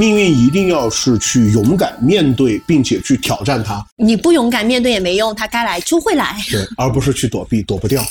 [0.00, 3.84] 命运一定要是去勇敢面对，并且去挑战它。
[3.96, 6.42] 你不勇敢面对也没用，它该来就会来。
[6.50, 8.02] 对， 而不是去躲避，躲不掉。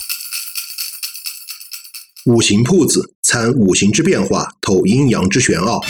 [2.26, 5.84] 五行铺子参五行之变化，透阴阳之玄奥。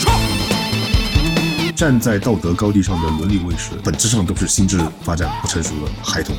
[1.76, 6.34] 站在道德高地上的伦理卫士，本质上都是心智发展不成熟的孩童。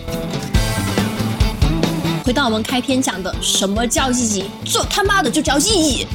[2.24, 4.44] 回到我们开篇讲的，什么叫意义？
[4.64, 6.06] 这他妈的就叫意义。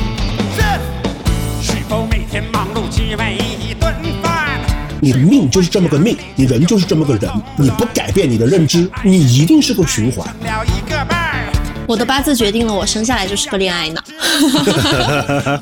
[2.35, 4.59] 天忙碌只为一顿饭？
[4.99, 10.27] 你的命就是这么个命，你人就是这么个人，你不改变你的认知，你一定是个循环。
[11.87, 14.03] 我的八字决定了，我生下来就是个恋爱脑。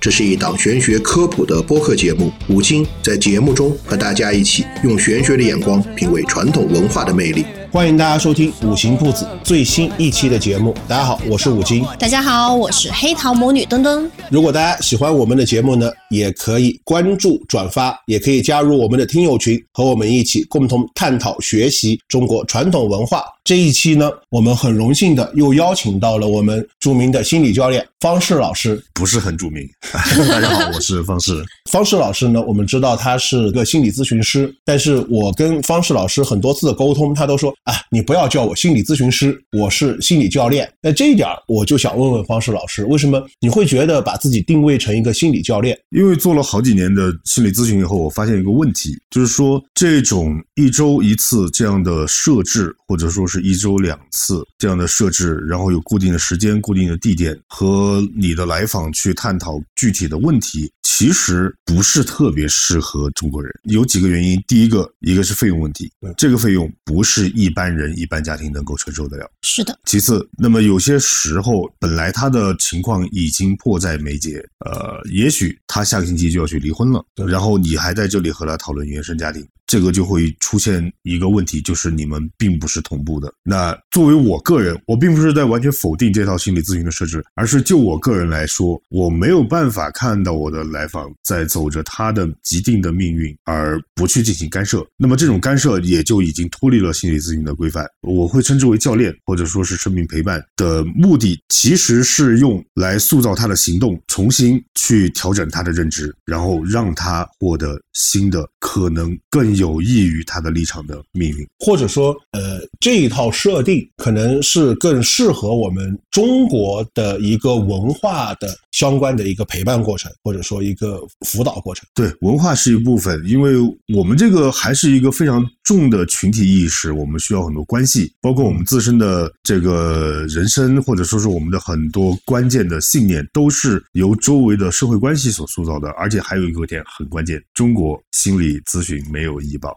[0.00, 7.44] 这是一档玄学科普的播客节目，五金在节目中和大家一起用玄学的眼光品味传统文化的魅力。
[7.72, 10.74] 欢迎大家收听五行铺子最新一期的节目。
[10.88, 11.86] 大家好，我是五金。
[12.00, 14.10] 大家好，我是黑桃魔女墩墩。
[14.28, 23.22] 如果大家喜欢我们的节目呢，也可以关注、转发，也可以加入我们的听友群，和我们一起共同探讨学习中国传统文化。
[23.44, 28.82] 这一期呢，我们很荣幸的又邀请到了我们著名的心理教练方式老师。
[28.92, 29.66] 不是很著名。
[30.28, 31.42] 大家好，我是方式。
[31.70, 40.70] 方式老师呢，我们知道他是个心理咨询师，但是我跟方式老师很多次的沟通，他都说啊，你不要叫我心理咨询师，我是心理教练。
[40.80, 45.78] 那这一点儿我就想问问方式老师，为什么你会觉得把自己定位成一个心理教练？
[45.90, 63.52] 因为做了好几年的心理咨询以后，我发现一个问题，就是说这种一周一次这样的设置，或者说是一周两次这样的设置，然后有固定的时间、固定的地点和你的来访去探讨具体的问题，其实不是特别适合中国人。
[63.64, 69.30] 有几个原因，第一个，一个是费用问题，这个费用不是一般人、一般家庭能够承受得了。
[69.42, 83.32] 是的，其次，那么有些时候本来他的情况已经迫在眉睫，呃，也许他下个星期就要去离婚了，然后你还在这里和他讨论原生家庭，这个就会出现一个问题，就是你们并不是同步的。
[83.44, 94.84] 那作为我个人，我并不是在完全否定这套心理咨询的设置，而是就我个人来说，我没有办法看到我的来访在走着他的既定的命运，而不去进行干涉。
[94.96, 97.86] 那么这种干涉也就已经脱离了心理咨询的规范。
[98.00, 111.46] 我会称之为教练，或者说是生命陪伴的目的，其实是用来塑造他的行动，重新去调整他的认知，然后让他获得新的可能更有益于他的立场的命运。
[111.58, 121.86] 或者说，呃，这一套设定可能是更适合我们中国的一个文化的相关的一个陪伴过程，或者说一个辅导过程。
[121.94, 123.52] 对，文化是一部分，因为
[123.94, 135.90] 我们这个还是一个非常重的群体意识，我们需要很多关系，包括我们自身的这个人生，或者说是我们的很多关键的信念，都是由周围的社会关系所塑造的。
[135.90, 139.76] 而且还有一个点很关键，中国心理咨询没有医保。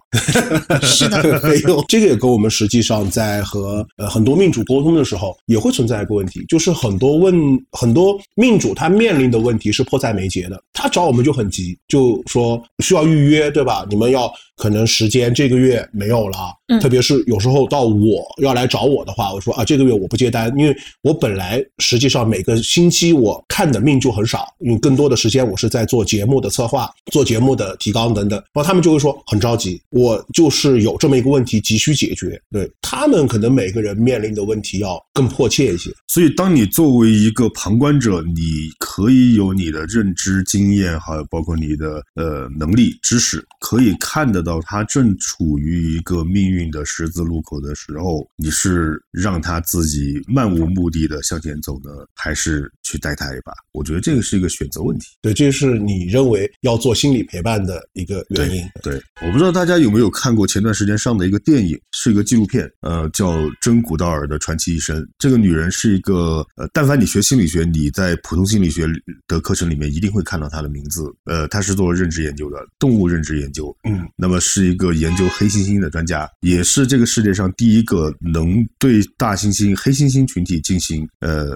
[0.81, 7.35] 是的， 没有，这个也跟我们实际上在和呃很多命主沟通的时候，也会存在一个问题，就是很多问
[7.71, 13.85] 很多命主他面临的问题是迫在眉睫的，他找我们就很急，就说需要预约，对吧？
[13.89, 35.91] 你们要可能时间这个月没有了，嗯特别是有时候到我要来找我的话，我说啊这个月我不接单，因为我本来实际上每个星期我看的命就很少，因为更多的时间我是在做节目的策划、做节目的提纲等等，然后他们就会说很着急，我就是有这么一个问题急需解决，对他们可能每个人面临的问题要更迫切一些。
[36.07, 53.51] 所以，当你作为一个旁观者，你可以有你的认知、经验，还有包括你的呃能力、知识，可以看得到他正处于一个命运的十字路口的时候，你是让他自己漫无目的的向前走呢，还是去带他一把？
[53.71, 55.07] 我觉得这个是一个选择问题。
[55.21, 58.63] 对，这是你认为要做心理陪伴的一个原因。
[58.81, 63.31] 对，我不知道大家有没有看过前段时间上的一个电影，是一个纪录片，呃，叫
[63.61, 65.01] 《真古道尔的传奇一生》。
[65.17, 68.85] 这个女人是一个，呃，但凡你学心理学，你在普通心理学
[69.27, 71.03] 的课程里面一定会看到她的名字。
[71.25, 73.75] 呃，她是做认知研究的，动物认知研究。
[73.87, 81.47] 嗯，那么是一个研究黑猩猩的专家，也是这个世界上第一个能对大猩猩、黑猩猩群体进行呃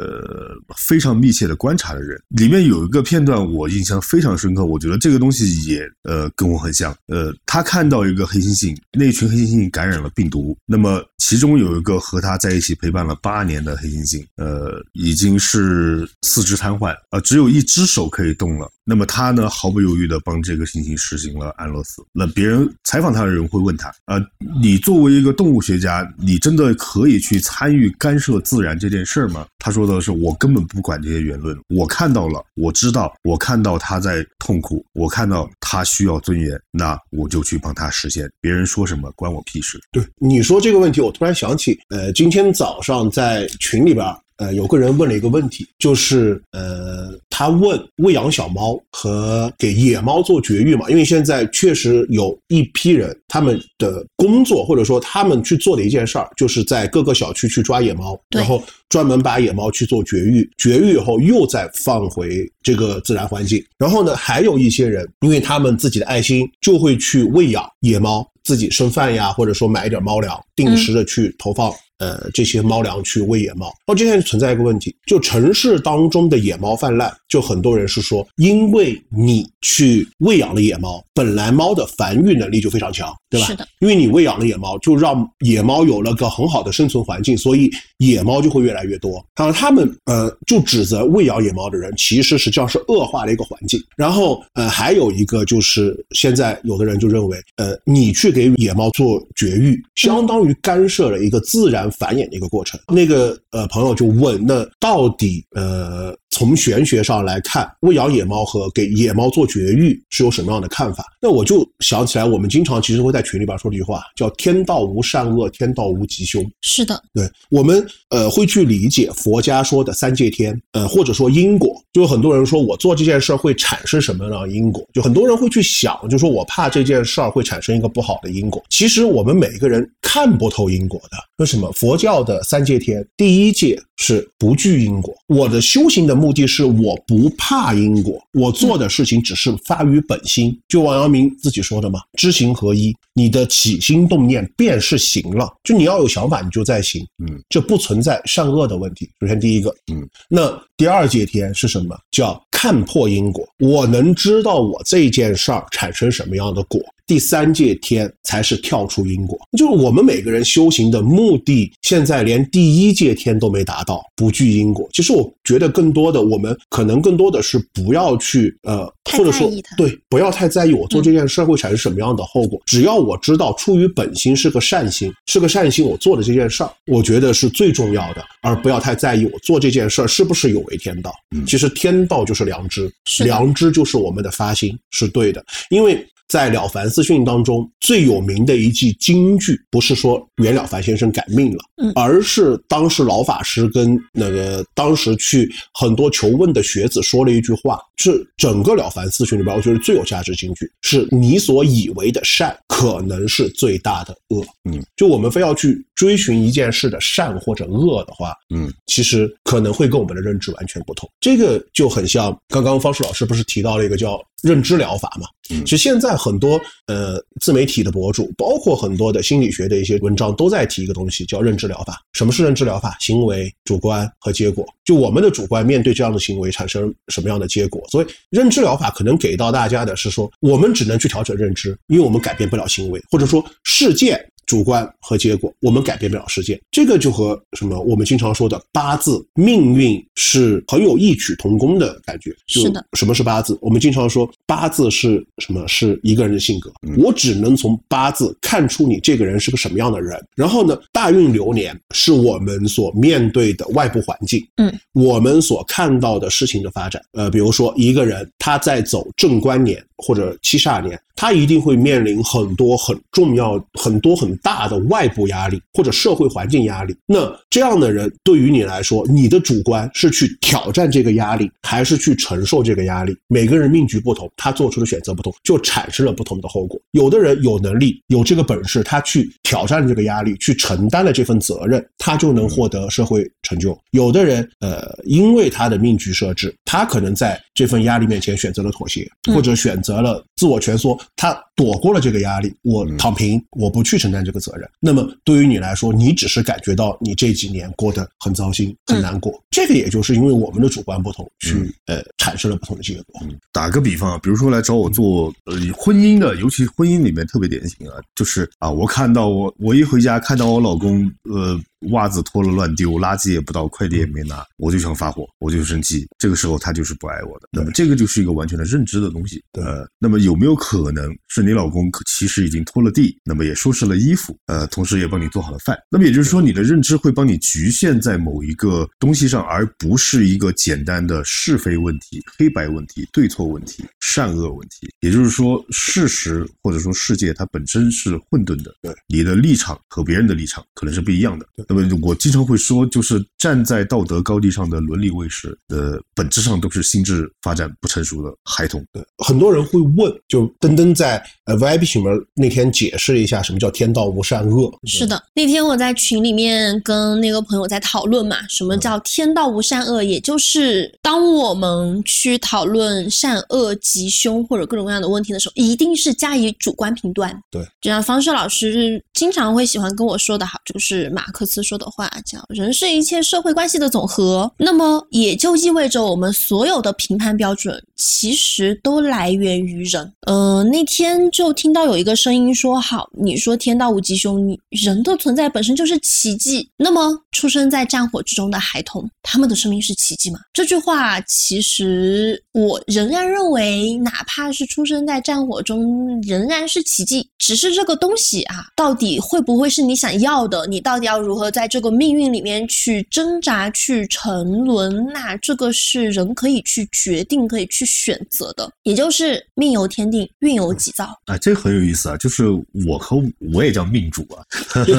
[0.78, 2.22] 非常密切的观察的人。
[2.30, 6.96] 里面有一个片段我印象非常深刻，我觉得这个东西也呃跟我很像。
[7.08, 18.70] 呃，他看到一个黑猩猩，那群黑猩猩感染了病毒，那么其中有一个和他在一起陪伴了八年的黑猩猩，呃，已经是四肢瘫痪，呃，只有一只手可以动了。
[18.90, 22.02] 那么他呢，毫不犹豫地帮这个猩猩实行了安乐死。
[22.14, 24.18] 那别人采访他的人会问他，呃，
[24.62, 29.46] 你作为一个动物学家，你真的可以去参与干涉自然这件事儿吗？
[29.60, 38.30] 他说的是，我根本不管这这些言论，我看到了，我知道，我看到他在痛苦，我看到他需要尊严，那我就去帮他实现。
[38.42, 39.80] 别人说什么关我屁事。
[39.92, 44.06] 对你说这个问题，我突然想起，呃，今天早上在群里边，
[44.38, 63.64] 呃，有个人问了一个问题，就是呃，他问喂养小猫和给野猫做绝育嘛，因为现在确实有一批人，他们的工作或者说他们去做的一件事儿，就是在各个小区去抓野猫，然后专门把野猫去做绝育，绝育以后又再放回这个自然环境。
[63.78, 71.74] 然后呢，还有一些人，因为他们自己的爱心，就会去喂养野猫，自己生饭呀，或者说买一点猫粮，定时的去投放。
[72.00, 83.48] 呃，这些猫粮去喂野猫，那这现在存在一个问题，就城市当中的野猫泛滥，就很多人是说，因为你去喂养了野猫，本来猫的繁育能力就非常强，对吧？
[83.48, 89.24] 是的，因为你喂养了野猫，就让野猫有了个很好的生存环境，所以野猫就会越来越多。
[89.36, 93.80] 然后他们呃就指责喂养野猫的人，其实实际上是恶化了一个环境。
[93.96, 102.80] 然后呃还有一个就是现在有的人就认为，呃你去给野猫做绝育，相当于干涉了一个自然繁衍的一个过程。
[102.88, 111.06] 那个呃朋友就问，那到底呃从玄学上来看，喂养野猫和给野猫做绝育是有什么样的看法？
[111.22, 116.46] 那我就想起来，我们经常其实会在群里边说这句话，叫“天道无善恶，天道无吉凶”。
[116.62, 128.64] 是的，对我们呃会去理解佛家说的三界天，呃或者说因果，就有很多人说我做这件事儿会产生什么样的因果，就很多人会去想，就说我怕这件事儿会产生一个不好的因果。
[128.70, 131.72] 其实我们每个人看不透因果的，为什么？
[131.74, 149.08] 佛教的三界天，第一界是不惧因果，我的修行的目的是我不怕因果，我做的事情只是发于本心，就王阳明自己说的嘛，知行合一，你的起心动念便是行了，就你要有想法，你就在行，嗯，这不存在善恶的问题。
[149.20, 151.96] 首先第一个，嗯，那第二界天是什么？
[152.10, 156.82] 叫看破因果，我能知道我这件事儿产生什么样的果。
[157.08, 164.88] 第三界天才是跳出因果，就是我们每个人修行的目的，现在连第一界天都没达到，不惧因果。
[164.92, 172.62] 其实我觉得更多的，我们可能更多的是不要去呃，或者说对，不要太在意我做这件事会产生什么样的后果。
[172.66, 181.14] 只要我知道出于本心是个善心，是个善心，我做的这件事儿，我觉得是最重要的，而不要太在意我做这件事儿是不是有违天道。
[181.46, 182.92] 其实天道就是良知，
[183.24, 186.06] 良知就是我们的发心是对的，因为。
[186.28, 204.44] 在《了凡四训》当中最有名的一句金句，不是说袁了凡先生改命了，嗯而是当时老法师跟那个当时去很多求问的学子说了一句话，是整个《了凡四训》里边我觉得最有价值金句，是你所以为的善，可能是最大的恶。
[204.70, 211.10] 嗯，就我们非要去追寻一件事的善或者恶的话，嗯，其实可能会跟我们的认知完全不同。
[211.22, 215.28] 这个就很像刚刚方叔老师不是提到了一个叫认知疗法嘛？
[215.50, 222.02] 嗯其实现在很多呃自媒体的博主，包括很多的心理学的一些文章，都在提一个东西叫认知疗法。
[222.14, 222.98] 什么是认知疗法？
[223.00, 224.68] 行为、主观和结果。
[224.84, 227.82] 就我们的主观面对这样的行为产生什么样的结果？
[227.90, 234.20] 所以认知疗法可能给到大家的是说，我们只能去调整认知，因为我们改变不了行为，或者说事件。
[234.48, 242.36] 主观和结果，我们改变不了世界，这个就和什么我们经常说的八字命运是很有异曲同工的感觉。
[242.48, 243.56] 是的，什么是八字？
[243.62, 245.68] 我们经常说八字是什么？
[245.68, 246.72] 是一个人的性格。
[246.88, 250.18] 嗯我只能从八字看出你这个人是个什么样的人。
[250.34, 257.02] 然后呢，大运流年是我们所面对的外部环境，嗯，我们所看到的事情的发展。
[257.12, 266.96] 呃，比如说一个人他在走正官年或者七十二年，他一定会面临很多很重要、很多很大的外部压力或者社会环境压力。
[267.06, 273.16] 那这样的人对于你来说，你的主观是去挑战这个压力，还是去承受这个压力？
[273.28, 276.80] 每个人命局不同，他做出的选择不同，就产生了不同的后果。
[276.92, 283.78] 有的人有能力、有这个本事，他去挑战这个压力，去承担了这份责任，他就能获得社会成就。
[283.92, 294.70] 有的人，呃，因为他的命局设置，他可能在这份压力面前选择了妥协，嗯或者选择了自我蜷缩，他躲过了这个压力，我躺平，我不去承担这个责任。
[294.80, 303.20] 那么对于你来说，你只是感觉到你这几年过得很糟心、很难过，这个也就是因为我们的主观不同，去呃产生了不同的结果。
[303.52, 311.60] 打个比方啊，比如说来找我做呃婚姻的，尤其婚姻里面特别典型啊，就是啊，我看到我我一回家看到我老公呃
[311.92, 316.08] 袜子脱了乱丢，垃圾也不倒，快递也没拿，我就想发火，我就生气。
[316.18, 317.48] 这个时候他就是不爱我的。
[317.52, 319.44] 那么这个就是一个完全的认知的东西。
[319.52, 325.78] 对呃，那么有没有可能是你老公其实已经拖了地，那么也收拾了衣服，呃，同时也帮你做好了饭？
[325.90, 334.90] 那么也就是说，你的认知会帮你局限在某一个东西上，而不是一个简单的是非问题、黑白问题、对错问题、善恶问题。
[335.02, 341.48] 也就是说，事实或者说世界它本身是混沌的，对你的立场和别人的立场可能是不一样的。
[341.70, 348.84] 那么我经常会说，就是站在道德高地上的伦理卫士，呃，本质上都是心智发展不成熟的孩童。
[348.92, 354.72] 对，很多人会问，就登登在呃 VIP 群里面那天解释一下什么叫天道无善恶。
[354.86, 360.04] 是的，那天我在群里面跟那个朋友在讨论嘛，什么叫天道无善恶？
[360.04, 367.38] 也就是当我们去讨论善恶吉凶或者各种各样的问题的时候，一定是加以主观评断。
[367.52, 374.52] 对，就像方硕老师经常会喜欢跟我说的哈，就是马克思说的话，叫“人是一切社会关系的总和”。
[374.58, 380.12] 那么也就意味着我们所有的评判标准其实都来源于人。
[380.28, 386.70] 嗯、那天就听到有一个声音说：“好，你说天道无吉凶，你人的存在本身就是奇迹。
[386.78, 397.28] 那么出生在战火之中的孩童，他们的生命是奇迹吗？”这句话其实我仍然认为，哪怕是出生在战火中，仍然是奇迹。
[397.38, 400.66] 只是这个东西啊，到底会不会是你想要的？
[400.68, 405.06] 你到底要如何在这个命运里面去挣扎、去沉沦？
[405.14, 411.06] 那这个是人可以去决定、可以去选择的，也就是命由天定，运由己造。
[411.26, 412.18] 啊，这个很有意思啊！
[412.18, 412.46] 就是
[412.88, 413.22] 我和
[413.54, 414.44] 我也叫命主啊，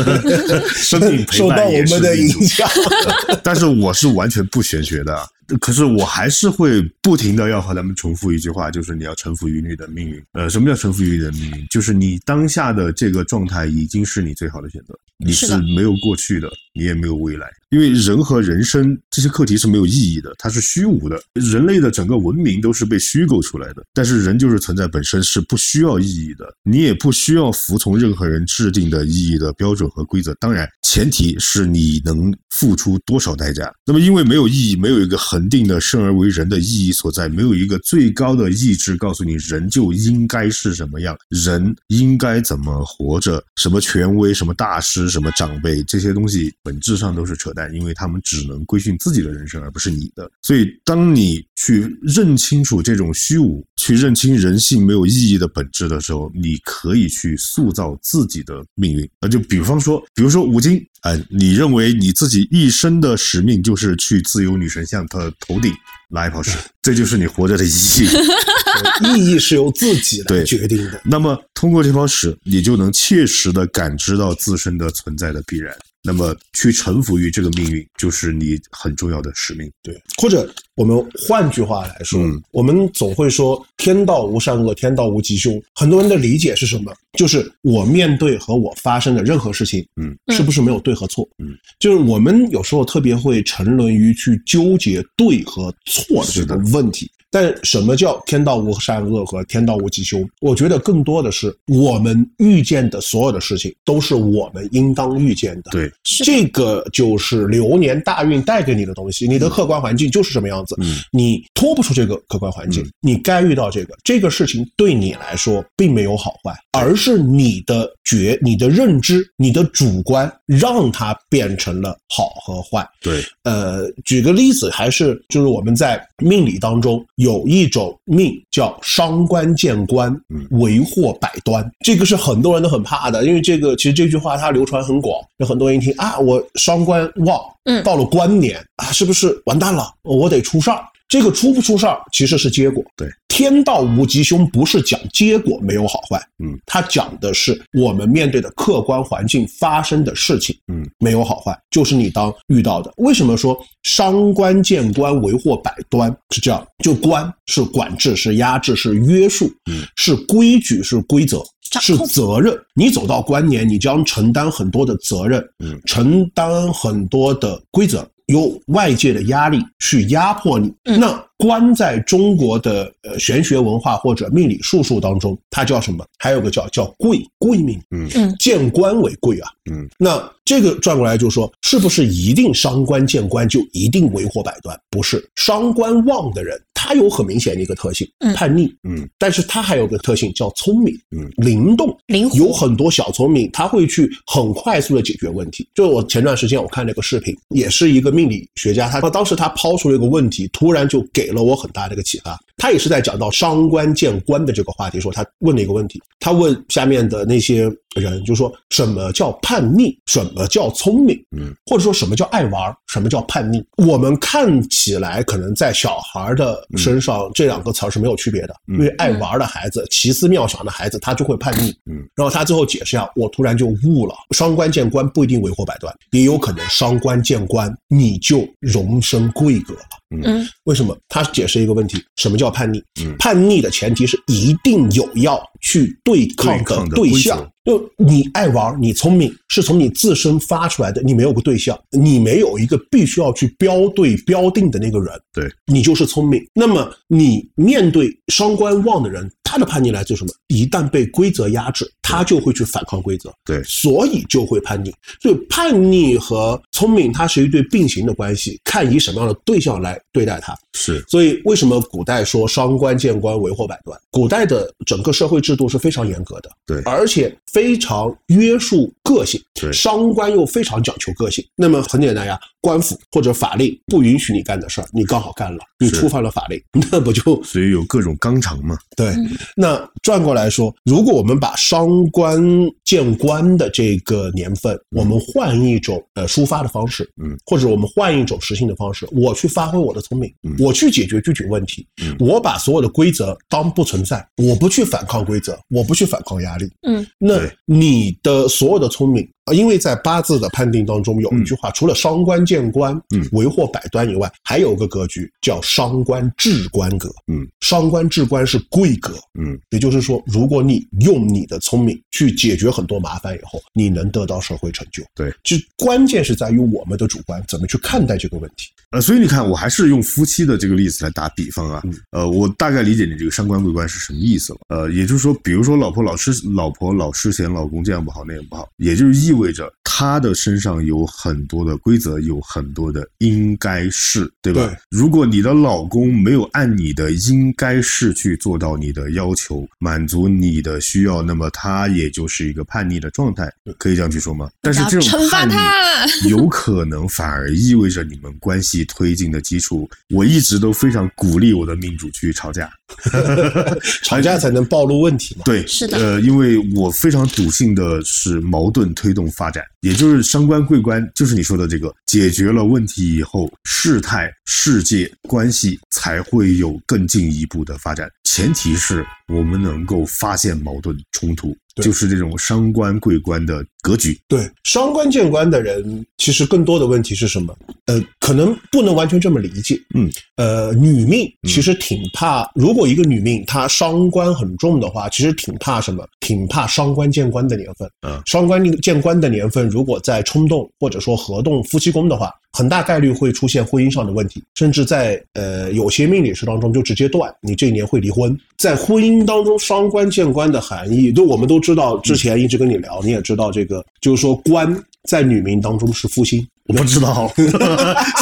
[0.74, 2.68] 生命陪受到我伴也是们的命主影响。
[3.42, 5.26] 但是我是完全不玄学的啊，
[5.60, 10.22] 可是我还是会不停的要和他们重复一句话，就是你要臣服于你的命运。
[10.32, 11.66] 呃，什么叫臣服于你的命运？
[11.68, 17.49] 就是你当下的这个状态已经是你最好的选择，你是没有过去的，你也没有未来。
[17.70, 21.20] 因为人和人生这些课题是没有意义的，它是虚无的。
[21.35, 30.35] 人类的整个文明都是被虚构出来的，但是人就是存在本身是不需要意义的，你也不需要服从任何人制定的意义的标准和规则。
[30.40, 33.70] 当然，前提是你能付出多少代价。
[33.85, 50.30] 那么，因为没有意义，没有一个恒定的生而为人的意义所在，没有一个最高的意志告诉你人就应该是什么样，人应该怎么活着，什么权威、什么大师、什么长辈，这些东西本质上都是扯淡，因为他们只能规训自己的人生，而不是你的。
[50.42, 59.08] 所以，当你去认清楚这种虚无，去认清人性没有意义的本质的时候，你可以去塑造自己的命运。
[59.18, 65.72] 那就比方说，比如说吴京，哎、你认为你自己一生的使命就是去自由女神像她的头顶
[66.10, 68.06] 拉一泡屎， 这就是你活着的意义。
[69.16, 71.00] 意义是由自己来对决定的。
[71.04, 75.75] 那么通过这泡屎，你就能切实的感知到自身的存在的必然。
[76.08, 79.70] 那么去臣服于这个命运，就是你很重要的使命。
[79.82, 85.61] 对，或者我们换句话来说，嗯我们总会说天道无善恶，天道无吉凶。
[85.75, 86.92] 很多人的理解是什么？
[87.18, 91.28] 就是我面对和我发生的任何事情，嗯，是不是没有对和错？
[91.38, 91.49] 嗯，
[91.80, 97.11] 就是我们有时候特别会沉沦于去纠结对和错的这个问题。
[97.30, 100.26] 但什么叫天道无善恶和天道无吉凶？
[100.40, 105.70] 我觉得更多的是我们遇见的所有的事情都是我们应当遇见的。
[105.70, 105.92] 对，
[106.25, 110.96] 这个就是流年大运带给你的东西，你的客观环境就是什么样子，嗯。
[111.12, 112.90] 你脱不出这个客观环境，嗯。
[113.00, 122.87] 你该遇到这个，这个事情对你来说并没有好坏，而是你的觉、你的认知、你的主观让它变成了好和坏。
[123.00, 137.82] 对，呃，举个例子，还是就是我们在命理当中有一种命叫伤官见官嗯，为祸百端，这个是很多人都很怕的，因为这个其实这句话它流传很广，有很多人一听啊，我伤官旺，嗯。
[137.84, 139.88] 到了官年啊，是不是完蛋了？
[140.02, 140.82] 我得出事儿。
[141.08, 142.85] 这个出不出事儿其实是结果。
[142.94, 152.92] 对，天道无吉凶不是讲结果没有好坏，嗯，它讲的是我们面对的客观环境发生的事情，嗯，没有好坏，就是你当遇到的。
[152.99, 156.14] 为什么说伤官见官为祸百端？
[156.28, 161.42] 是这样，就官是管制，是压制，是约束，嗯，是规矩，是规则。
[161.80, 170.72] 是责任，你走到官年，你将承担很多的责任，嗯承担很多的规则，由外界的压力去压迫你。
[170.84, 176.04] 嗯那官在中国的呃玄学文化或者命理术数当中，它叫什么？
[176.18, 179.48] 还有个叫叫贵贵命，嗯嗯见官为贵啊。
[179.70, 184.76] 嗯，那这个转过来就说，是不是一定伤官见官就一定为祸百端？
[184.90, 188.32] 不是，伤官旺的人，它有很明显的一个特性，嗯。
[188.35, 192.38] 叛逆，嗯，但是它还有个特性叫聪明，嗯，灵动，灵活。
[192.38, 195.66] 有很多小聪明，他会去很快速的解决问题。
[195.75, 202.38] 就我前段时间我看了一个视频，也是一个命理学家，他当时他抛出了一个问题，突然就给了我很大的一个启发。
[202.56, 213.64] 他也是在讲到伤官见官的这个话题，说他问了一个问题，他问下面的那些人，就说什么叫叛逆，什么叫聪明，嗯，或者说什么叫爱玩，什么叫叛逆？
[213.76, 221.70] 我们看起来可能在小孩的身上、这两个词儿是没有区别的，嗯因为爱玩的孩子、奇思妙想的孩子，他就会叛逆。
[221.90, 229.80] 嗯，然后他最后解释一下，我突然就悟了，伤官见官不一定为祸百端，也有可能伤官见官你就荣升贵格了。
[230.10, 230.96] 嗯为什么？
[231.08, 232.82] 他解释一个问题：什么叫叛逆？
[233.02, 237.46] 嗯叛逆的前提是一定有要去对抗的对象。
[237.64, 246.42] 就你爱玩，你聪明，是从你自身发出来的，你没有个对象，你没有一个必须要去标对标定的那个人，对你就是聪明。
[246.54, 250.32] 那么你面对双官旺的人，他的叛逆来自什么？
[250.46, 254.90] 一旦被规则压制，他就会去反抗规则，对所以就会叛逆。
[255.20, 260.56] 所以叛逆和聪明，它是一对并行的关系，看以什么样的对象来对待它。
[260.72, 263.98] 是，所以为什么古代说伤官见官为祸百端？
[264.10, 271.44] 古代的整个社会制度是非常严格的，对而且非常约束个性，对伤官又非常讲求个性。
[271.56, 278.76] 那么很简单呀，官府或者法令不允许你干的事儿，你刚好干了，你触犯了法令， 那不就所以有各种纲常嘛。
[278.96, 279.14] 对，
[279.56, 282.40] 那转过来说，如果我们把伤官
[282.84, 290.54] 见官的这个年份，我们换一种呃抒发的方式，嗯，或者我们换一种实行的方式，我去发挥我的聪明，嗯。
[290.59, 292.16] 我去解决具体问题，嗯。
[292.18, 299.28] 我把所有的规则当不存在，我不去反抗规则，我不去反抗压力，嗯，那你的所有的聪明。
[299.45, 303.26] 啊，因为在八字的判定当中有一句话，除了伤官见官，嗯。
[303.33, 315.02] 为祸百端以外，还有个格局叫伤官治官格，嗯，伤官治官是贵格，嗯，也就是说，如果你用你的聪明去解决很多麻烦以后，你能得到社会成就。
[315.14, 318.68] 对，就关键是在于我们的主观怎么去看待这个问题。
[318.90, 321.83] 呃，所以你看，我还是用夫妻的这个例子来打比方啊。
[321.85, 324.61] 嗯呃，我大概理解你这个伤官贵官是什么意思了。
[324.68, 334.66] 呃，也就是说，比如说老婆老是老婆老是嫌老公这样不好那样不好，也就是意味着她的身上有很多的规则，有很多的应该是，对吧？
[334.66, 344.48] 对如果你的老公没有按你的应该是去做到你的要求，满足你的需要，那么他也就是一个叛逆的状态，可以这样去说吗？
[344.62, 345.79] 但是这种惩罚叛逆他。
[346.31, 349.88] 有可能反而意味着你们关系推进的基础。
[350.10, 352.70] 我一直都非常鼓励我的命主去吵架，
[354.05, 355.42] 吵架才能暴露问题嘛。
[355.44, 374.18] 对，是的呃，因为我非常笃信的是矛盾推动发展，也就是伤官贵官，就是你说的这个，解决了问题以后，事态、世界关系才会有更进一步的发展，前提是我们能够发现矛盾冲突，就是这种伤官贵官的格局。
[374.27, 377.57] 对，伤官见官的人，其实更多的问题是什么？
[377.87, 379.81] 呃，可能不能完全这么理解。
[379.94, 386.06] 嗯，呃，女命其实挺怕，如果一个女命她伤官很重的话，其实挺怕什么？
[386.20, 387.90] 挺怕伤官见官的年份。
[388.06, 398.37] 嗯伤官见官的年份，如果在冲动或者说合动夫妻宫的话，很大概率会出现婚姻上的问题，甚至在呃有些命理师当中就直接断，你这一年会离婚。
[398.57, 404.77] 在婚姻当中，伤官见官的含义，就我们都知道，之前一直跟你聊，你也知道这个，就是说官
[405.09, 406.44] 在女命当中是夫星。
[406.66, 407.33] 我不知道，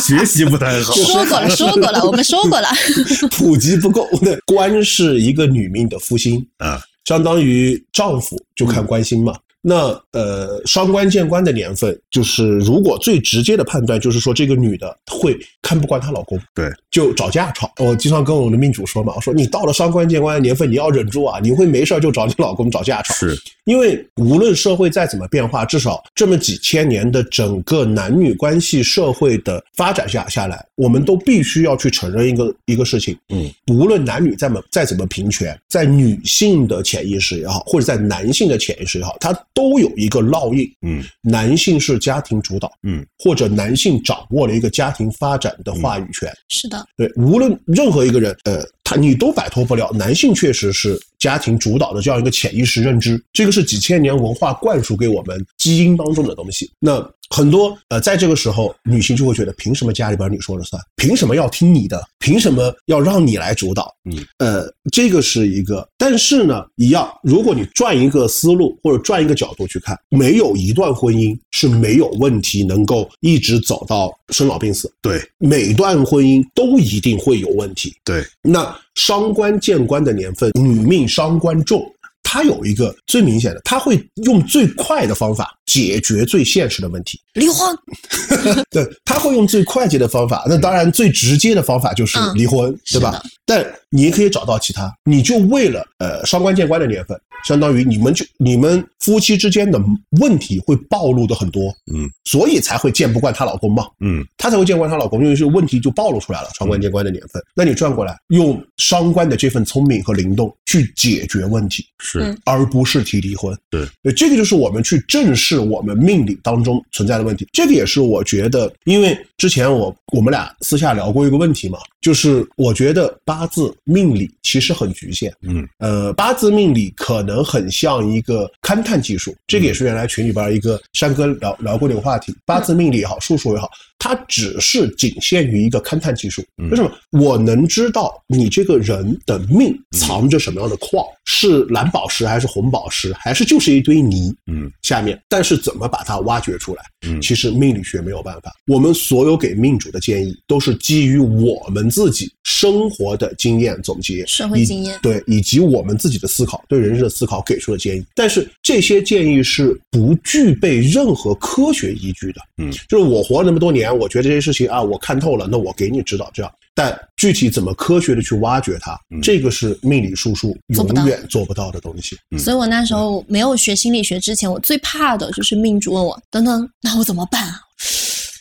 [0.07, 0.93] 学习不太好。
[0.93, 2.69] 说过了，说过了，我们说过了。
[3.33, 4.07] 普及不够。
[4.21, 9.35] 对，官是一个女命的夫星啊，相当于丈夫就看官星嘛。
[9.69, 17.69] 那呃，伤官见官的年份，就是如果最直接的判断，就是说这个女的会看不惯她老公，对，就找架吵。
[17.79, 23.13] 我经常跟我的命主说嘛，我说你到了伤官见官的年份，你要忍住啊，你会没事儿就找你老公找架吵。
[23.15, 41.03] 是，因为无论社会再怎么变化，至少这么几千年的整个男女关系社会的发展下下来，我们都必须要去承认一个一个事情，嗯，无论男女再么再怎么平权，在女性的潜意识也好，或者在男性的潜意识也好，它都有一个烙印，嗯。
[41.23, 49.91] 男性是家庭主导，嗯，或者男性掌握了一个家庭发展的话语权，是的，对，无论任何一个人，呃，他你都摆脱不了。
[49.93, 56.71] 男性确实是家庭主导的这样一个潜意识认知，这个是几千年文化灌输给我们基因当中的东西。
[56.79, 60.81] 那很多呃，在这个时候，女性就会觉得，凭什么家里边你说了算？
[60.95, 62.01] 凭什么要听你的？
[62.21, 63.93] 凭什么要让你来主导？
[64.05, 65.89] 嗯，呃，这个是一个。
[65.99, 74.89] 但是呢，一样，如果你转一个思路或者转一个角度去看，没有一段婚姻是没有问题，能够一直走到生老病死。
[75.03, 77.93] 对每段婚姻都一定会有问题。
[78.05, 81.85] 对，那伤官见官的年份，女命伤官重，
[82.23, 87.21] 它有一个最明显的，它会用最快的方法解决最现实的问题。
[87.35, 87.77] 离婚，
[88.71, 90.45] 对，他会用最快捷的方法。
[90.49, 93.23] 那当然，最直接的方法就是嗯离婚，对吧？
[93.45, 99.81] 但你也可以找到其他，你就为了呃伤官见官的年份，相当于你们就你们夫妻之间的
[100.21, 103.87] 问题会暴露的很多，嗯，所以才会见不惯她老公嘛。
[104.01, 107.43] 嗯她才会见惯她老公，因为是问题就暴露出来了，伤官见官的年份。
[107.55, 113.57] 那你转过来，用伤官的这份聪明和灵动去解决问题，是嗯而不是提离婚。
[113.71, 117.47] 对对，这个就是我们去正视我们命理当中存在的问题。
[117.53, 125.33] 这个也是我觉得，因为之前我我们俩私下聊过一个问题嘛，就是我觉得八字命理其实很局限。
[125.43, 132.35] 嗯呃，八字命理可能很像一个勘探技术，这个也是原来群里边一个山哥聊聊过的一个话题。
[132.47, 136.43] 八字命理也好，术数也好，它只是仅限于一个勘探技术。
[136.63, 136.91] 嗯为什么？
[137.13, 144.35] 我能知道你这个人的命藏着什么样的矿，是蓝宝石还是红宝石，还是就是一堆泥？
[144.47, 146.83] 嗯下面，但是怎么把它挖掘出来？
[147.07, 148.53] 嗯其实命理学没有办法。
[148.67, 158.05] 我们所有给命主的建议，都是基于我们自己生活的经验总结、社会经验对，以及我们自己的思考、对人生的思考给出的建议。
[158.15, 162.41] 但是这些建议是不具备任何科学依据的。
[162.59, 166.53] 嗯，就是我活了那么多年，我觉得这些事情啊，我看透了，那我给你指导这样。
[166.75, 172.19] 但具体怎么科学的去挖掘它，嗯这个是命理术数永远做不到的东西。
[172.31, 177.61] 嗯所以我那时候没有学心理学之前，我最怕的就是命主问我等等，那我怎么办啊？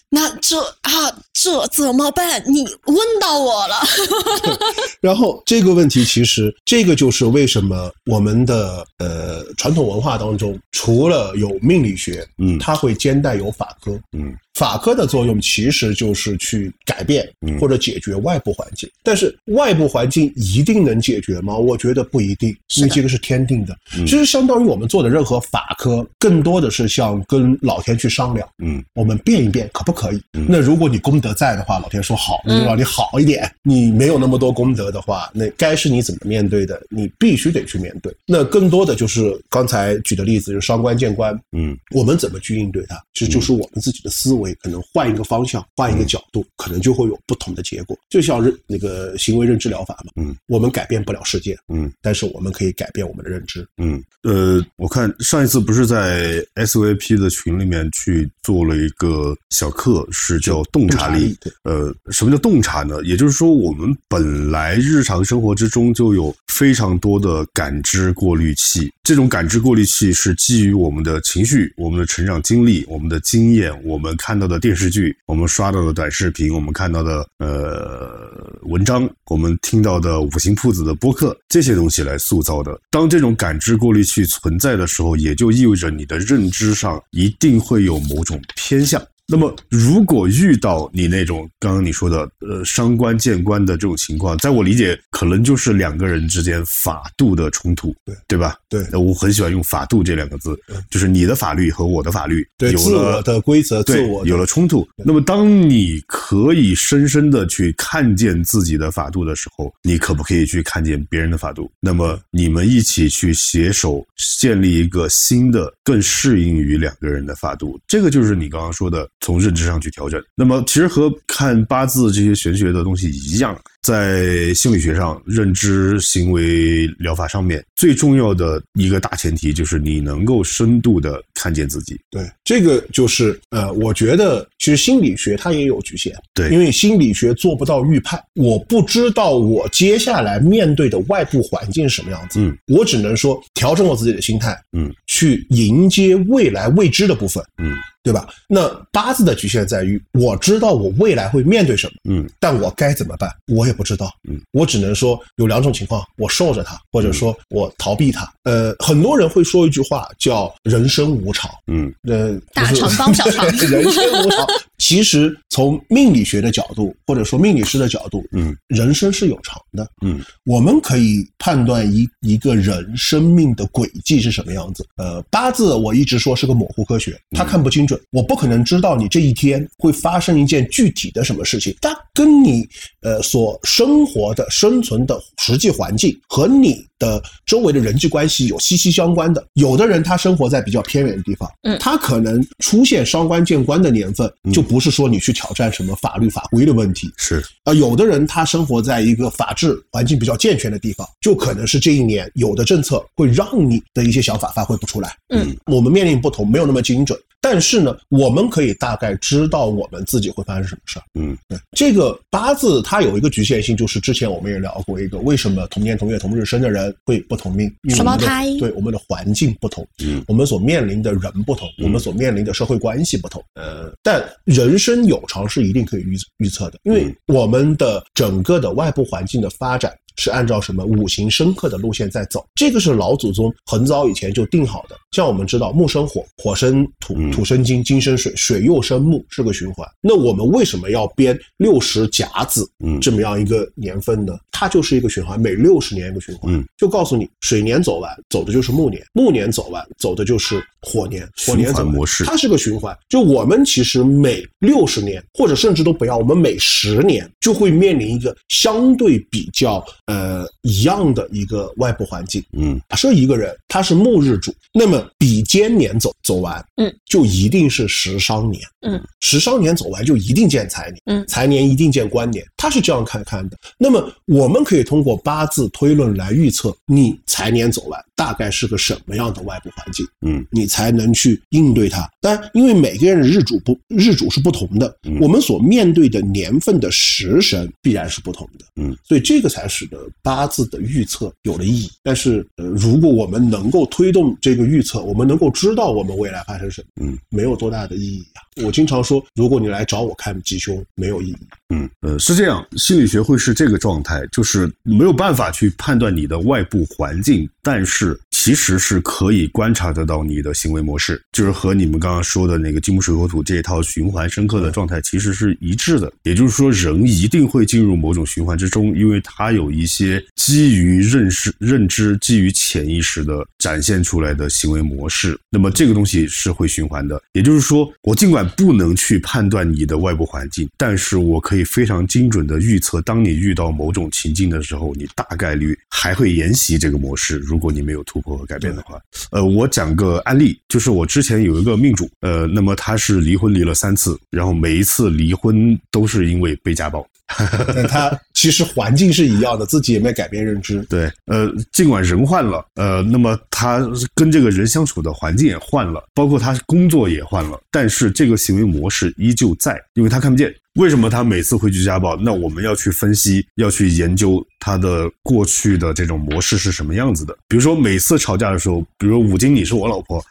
[0.10, 0.92] 那这啊，
[1.34, 2.42] 这怎么办？
[2.46, 3.76] 你问到我了，
[5.02, 13.98] 然后这个问题，其实这个就是为什么我们的呃传统文化当中，除了有命理学，嗯它会兼带有法科。
[14.12, 17.60] 嗯法科的作用其实就是去改变嗯。
[17.60, 21.56] 或者解决外部环境，但是外部环境一定能解决吗？
[21.56, 23.78] 我觉得不一定，因为这个是天定的。
[23.98, 24.06] 嗯。
[24.08, 28.84] 其实相当于我们做的任何法科，更多的是像跟老天去商量，嗯。
[28.94, 30.22] 我们变一变可不可以？
[30.34, 30.46] 嗯。
[30.50, 33.50] 那如果你功德在的话，老天说好，那就让你好一点。
[33.62, 38.15] 你没有那么多功德的话，那该是你怎么面对的，你必须得去面对。
[38.26, 41.78] 那更多的就是刚才举的例子，就是伤官见官，嗯。
[41.91, 47.98] 我们怎么去应对它，其实就是我们自己的思维可能换一个方向，换一个角度，可能就会有不同的结果。
[48.10, 53.68] 就像认那个行为认知疗法嘛，嗯，我们改变不了世界，嗯但是我们可以改变我们的认知。
[53.78, 61.36] 嗯，呃，我看上一次不是在 SVP 的群里面去做了一个小课，是叫洞察力。
[61.42, 63.02] 对，呃，什么叫洞察呢？
[63.04, 82.78] 也就是说，我们本来日常生活之中就有非常多的感知过滤器，这种感知过滤器是基于我们的情绪、我们的成长经历、我们的经验、我们看看到的电视剧、我们刷到的短视频、我们看到的呃文章、我们听到的五行铺子的播客这些东西来塑造的。
[82.91, 89.02] 当这种感知过滤器存在的时候，也就意味着你的认知上一定会有某种偏向。
[89.28, 98.56] 那么，如果遇到你那种刚刚你说的呃伤官见官的这种情况，在我理解，可能就是两个人之间法度的冲突，对对吧？
[98.70, 100.56] 对那我很喜欢用法度这两个字，
[100.92, 104.88] 就是你的法律和我的法律对，有自我了的规则，自对我有了冲突。
[104.96, 111.72] 那么，当你可以深深的去看见自己的法度的时候，你可不可以去看见别人的法度？
[111.80, 114.06] 那么，你们一起去携手
[114.40, 120.21] 建立一个新的、更适应于两个人的法度，这个就是你刚刚说的从认知上去调整。
[120.36, 123.60] 那么，其实和看八字这些玄学的东西一样。
[123.86, 131.95] 在心理学上，认知行为疗法上面，最重要的一个大前提就是你能够深度的看见自己。
[132.10, 136.50] 对，这个就是呃，我觉得其实心理学它也有局限，对。
[136.50, 147.76] 因为心理学做不到预判，我不知道我接下来面对的外部环境是什么样子，嗯，我只能说调整我自己的心态，嗯，去迎接未来未知的部分，嗯。
[148.06, 148.28] 对吧？
[148.48, 152.30] 那八字的局限在于，我知道我未来会面对什么，嗯。
[152.39, 154.12] 但我该怎么办，我也不知道。
[154.28, 158.32] 嗯，我只能说有两种情况：我受着它，或者说我逃避它。
[158.44, 161.52] 呃，很多人会说一句话叫“人生无常”。
[161.68, 164.48] 嗯呃，大就是肠包小肠 人生无常。
[164.78, 169.88] 其实从命理学的角度，或者说命理师的角度，嗯人生是有常的。
[170.02, 174.86] 嗯我们可以判断一一个人生命的轨迹是什么样子。
[174.98, 181.76] 呃，八字我一直说是个模糊科学，它看不精准，我不可能知道你这一天会发生一件具体的什么事情。
[181.82, 182.68] 它跟你
[183.02, 189.46] 呃所生活的、生存的实际环境和你的周围的人际关系有息息相关的。
[189.54, 191.78] 有的人他生活在比较偏远的地方，嗯。
[191.80, 197.44] 他可能出现伤官见官的年份，就不是说你去挑战什么法律法规的问题，是。
[197.63, 205.15] 啊，有的人他生活在一个法治环境比较健全的地方，就可能是这一年有的政策会让你的一些想法发挥不出来。
[205.30, 211.04] 嗯，我们面临不同，没有那么精准，但是呢，我们可以大概知道我们自己会发生什么事儿。
[211.14, 217.72] 嗯对，这个八字它有一个局限性，就是之前我们也聊过一个，为什么同年同月同日生的人会不同命？
[217.90, 223.44] 双胞胎对我们的环境不同，嗯我们所面临的人不同，我们所面临的社会关系不同。
[223.54, 229.96] 呃，但人生有常是一定可以预预测的，因为我们的整个的外部环境的发展。
[230.17, 234.95] 是按照什么五行生克的路线在走，这个是老祖宗很早以前就定好的。
[235.12, 239.88] 像我们知道木生火，火生土，嗯土生金，金生水，水又生木，是个循环。
[240.01, 244.38] 那我们为什么要编六十甲子嗯这么样一个年份呢？
[244.58, 246.54] 它就是一个循环，每六十年一个循环。
[246.54, 251.28] 嗯，就告诉你，水年走完，走的就是木年；木年走完，走的就是火年。
[251.46, 252.98] 火年走模式它是个循环。
[253.10, 262.41] 就我们其实每六十年，或者甚至都不要，我们每十年就会面临一个相对比较呃一样的一个外部环境。
[262.58, 273.58] 嗯假设一个人他是木日主，那么比肩年走走完，嗯，就一定是食伤年，嗯，食伤年走完就一定见财年，嗯财年一定见官年，他是这样看看的。
[273.78, 278.05] 那么我我们可以通过八字推论来预测你财年走完。
[278.15, 282.10] 大概是个什么样的外部环境，嗯你才能去应对它。
[282.21, 288.65] 但，因为每个人的日主不日主是不同的，嗯我们所面对的年份的时神必然是不同的。
[288.82, 291.89] 嗯，所以这个才使得八字的预测有了意义。
[292.04, 298.43] 但是，呃，如果我们能够推动这个预测，我们能够知道我们未来发生什么，嗯，没有多大的意义啊。
[298.63, 301.38] 我经常说，如果你来找我看吉凶，没有意义。
[301.73, 316.14] 嗯，呃，是这样，心理学会是这个状态，就是没有办法去判断你的外部环境，但是其实是可以观察得到你的行为模式，就是和你们刚刚说的那个金木水火土这一套循环深刻的状态其实是一致的。
[316.22, 325.36] 也就是说，人一定会进入某种循环之中，因为它有一些基于认识、认知、基于潜意识的展现出来的行为模式。
[325.50, 327.20] 那么这个东西是会循环的。
[327.34, 337.38] 也就是说，我尽管不能去判断你的外部环境，但是我可以非常精准的预测，当你遇到某种情境的时候，你大概率还会沿袭这个模式。
[337.38, 339.00] 如果你没有突破和改变的话，
[339.32, 347.06] 呃，我讲个案例，就是我之前有一个命主，呃，那么他是离婚离了三次，然后每一次离婚都是因为被家暴。
[347.74, 350.82] 但他其实环境是一样的，自己也没改变认知。
[350.90, 353.82] 对，呃，尽管人换了，呃，那么他
[354.14, 360.54] 跟这个人相处的环境也换了，包括他工作也换了，但是这个行为模式依旧在，因为他看不见。
[360.76, 362.18] 为什么他每次会去家暴？
[362.18, 367.34] 那我们要去分析，要去研究他的过去的这种模式是什么样子的。
[367.48, 370.22] 比如说，每次吵架的时候，比如说五金，你是我老婆，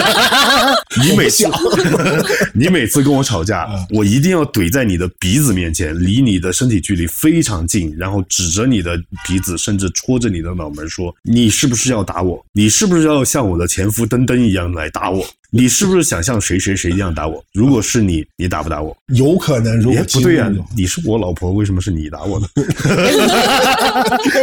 [1.04, 1.44] 你每次
[2.54, 12.44] 你每次跟我吵架，我一定要怼在你的鼻子面前，离你的身体距离非常近，然后指着你的鼻子，甚至戳着你的脑门说：“你是不是要打我？
[12.52, 15.24] 你是不是要像我的前夫登登一样来打我？
[15.52, 17.44] 你是不是想像谁谁谁一样打我？
[17.52, 18.96] 如果是你，你打不打我？
[19.14, 22.46] 有可能，如果哎不对呀、你是我老婆，为什么是你打我呢？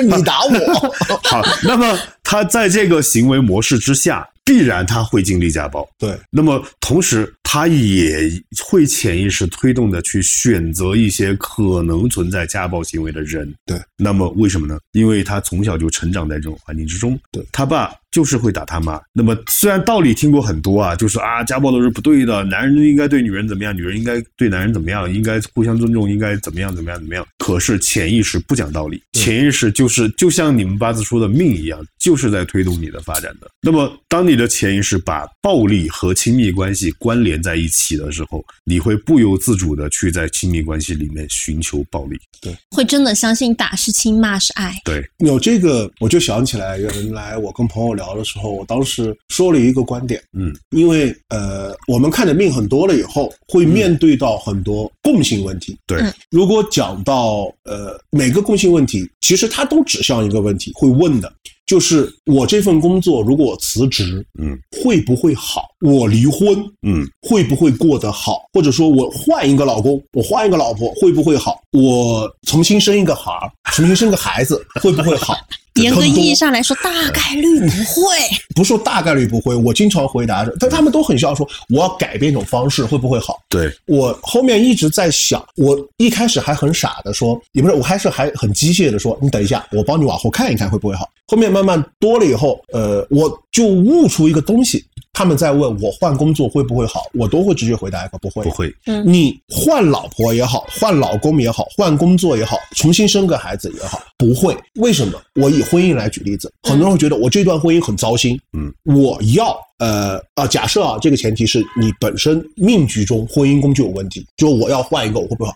[0.04, 5.88] 你打我，好，那么他在这个行为模式之下，必然他会经历家暴。
[5.98, 8.30] 对，那么同时，他也
[8.66, 13.56] 会潜意识推动的去选择一些可能存在家暴行为的人。
[13.66, 14.78] 对，那么为什么呢？
[14.92, 17.18] 因为他从小就成长在这种环境之中。
[17.32, 19.00] 对他爸就是会打他妈。
[19.14, 27.26] 那么虽然道理听过很多啊，就是啊，家暴都是不对的，男人应该对女人怎么样，女人应该对男人怎么样，应该互相尊重，应该怎么样怎么样怎么样。
[27.38, 33.48] 可是潜意识不讲道理，潜意识就是就像你们八字说的命一样，就是在推动你的发展的。
[33.62, 42.18] 那么当你的潜意识把暴力和亲密关系关联在一起的时候，你会不由自主的去在亲密关系里面寻求暴力。
[42.40, 44.74] 对会真的相信打是亲，骂是爱。
[44.86, 55.78] 对，有这个，我就想起来，原来我跟朋友聊的时候，我当时说了一个观点，嗯，因为呃，我们看的命很多了以后，会面对到很多共性问题。
[55.86, 56.00] 对。
[56.00, 56.14] 嗯。
[56.32, 61.34] 如果讲到呃每个共性问题，其实它都指向一个问题，会问的
[61.68, 65.66] 就是我这份工作如果我辞职，嗯，会不会好？
[65.82, 68.44] 我离婚，嗯会不会过得好？
[68.54, 71.62] 或者说我换一个老公，我换一个老婆，会不会好？
[71.74, 75.36] 我重新生一个孩儿，重新生个孩子，会不会好？
[75.76, 78.18] 严格意义上来说，大概率不会。
[78.56, 83.38] 不是说大概率不会，我经常回答着，但他们都很笑说我要改变一种方式，会不会好？
[83.50, 91.08] 对，我后面一直在想，我一开始还很傻的说，也不是，我还是还很机械的说，你等一下，我帮你往后看一看会不会好。
[91.28, 94.84] 后面慢慢多了以后，呃，我就悟出一个东西。
[95.14, 98.44] 他们在问我换工作会不会好，我都会直接回答一个不会。
[98.44, 104.56] 不会，嗯你换老婆也好，换老公也好，换工作也好，重新生个孩子也好，不会。
[104.76, 105.20] 为什么？
[105.42, 108.40] 我以婚姻来举例子，很多人会觉得我这段婚姻很糟心。
[108.56, 115.56] 嗯，我要呃啊，假设啊，这个前提是你本身命局中婚姻宫就有问题，就我要换一个，我会不会好？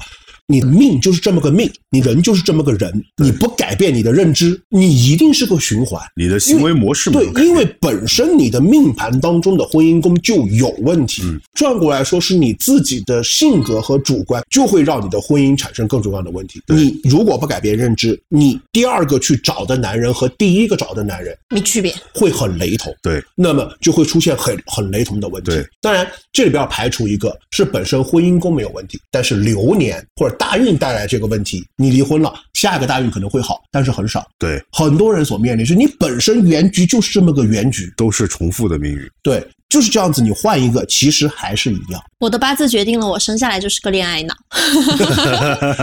[0.51, 6.01] 你的命就是这么个命，你人就是这么个人，你不改变你的认知，你一定是个循环。
[6.15, 11.21] 你的行为模式对，因为本身你的命盘当中的婚姻宫就有问题。
[11.25, 16.59] 嗯转过来说，是你自己的性格和主观就会让你的婚姻产生各种各样的问题。
[16.67, 21.93] 你如果不改变认知，你第二个去找的男人和第一个找的男人没区别。
[22.15, 22.91] 会很雷同。
[23.03, 25.51] 对那么就会出现很很雷同的问题。
[25.79, 34.27] 当然这里边要排除一个是本身婚姻宫没有问题，但是流年或者大运带来这个问题，你离婚了，下一个大运可能会好，但是很少。
[34.39, 39.07] 对，很多人所面临是你本身原局就是这么个原局，都是重复的命运。
[39.21, 40.21] 对，就是这样子。
[40.21, 41.99] 你换一个，其实还是一样。
[42.19, 44.35] 我的八字决定了，我生下来就是个恋爱脑。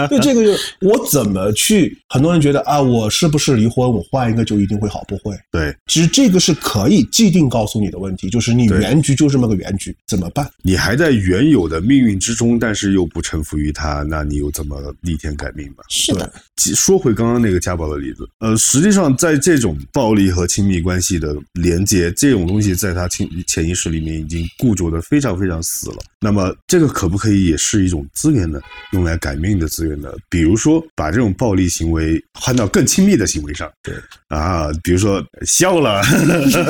[0.09, 1.99] 对，这个就我怎么去？
[2.09, 3.91] 很多人觉得啊，我是不是离婚？
[3.91, 5.03] 我换一个就一定会好？
[5.09, 5.35] 不会。
[5.51, 10.49] 对其实这个是可以既定告诉你的问题，就是你原局就这么个原局，怎么办？
[10.63, 15.83] 你还在原有的命运之中，但是又不臣服于他，那你又怎么逆天改命吧？
[15.89, 16.31] 是的，
[16.77, 25.99] 说回刚刚那个家暴的例子，呃，实际上在这种暴力和亲密关系的连接，这种东西在他亲潜意识里面已经固着的非常非常死了。
[26.21, 28.59] 那么这个可不可以也是一种资源呢？
[28.93, 30.11] 用来改命的资源呢？
[30.29, 33.95] 比如说把这种暴力行为换到更亲密的行为上，对
[34.29, 36.01] 啊，比如说笑了，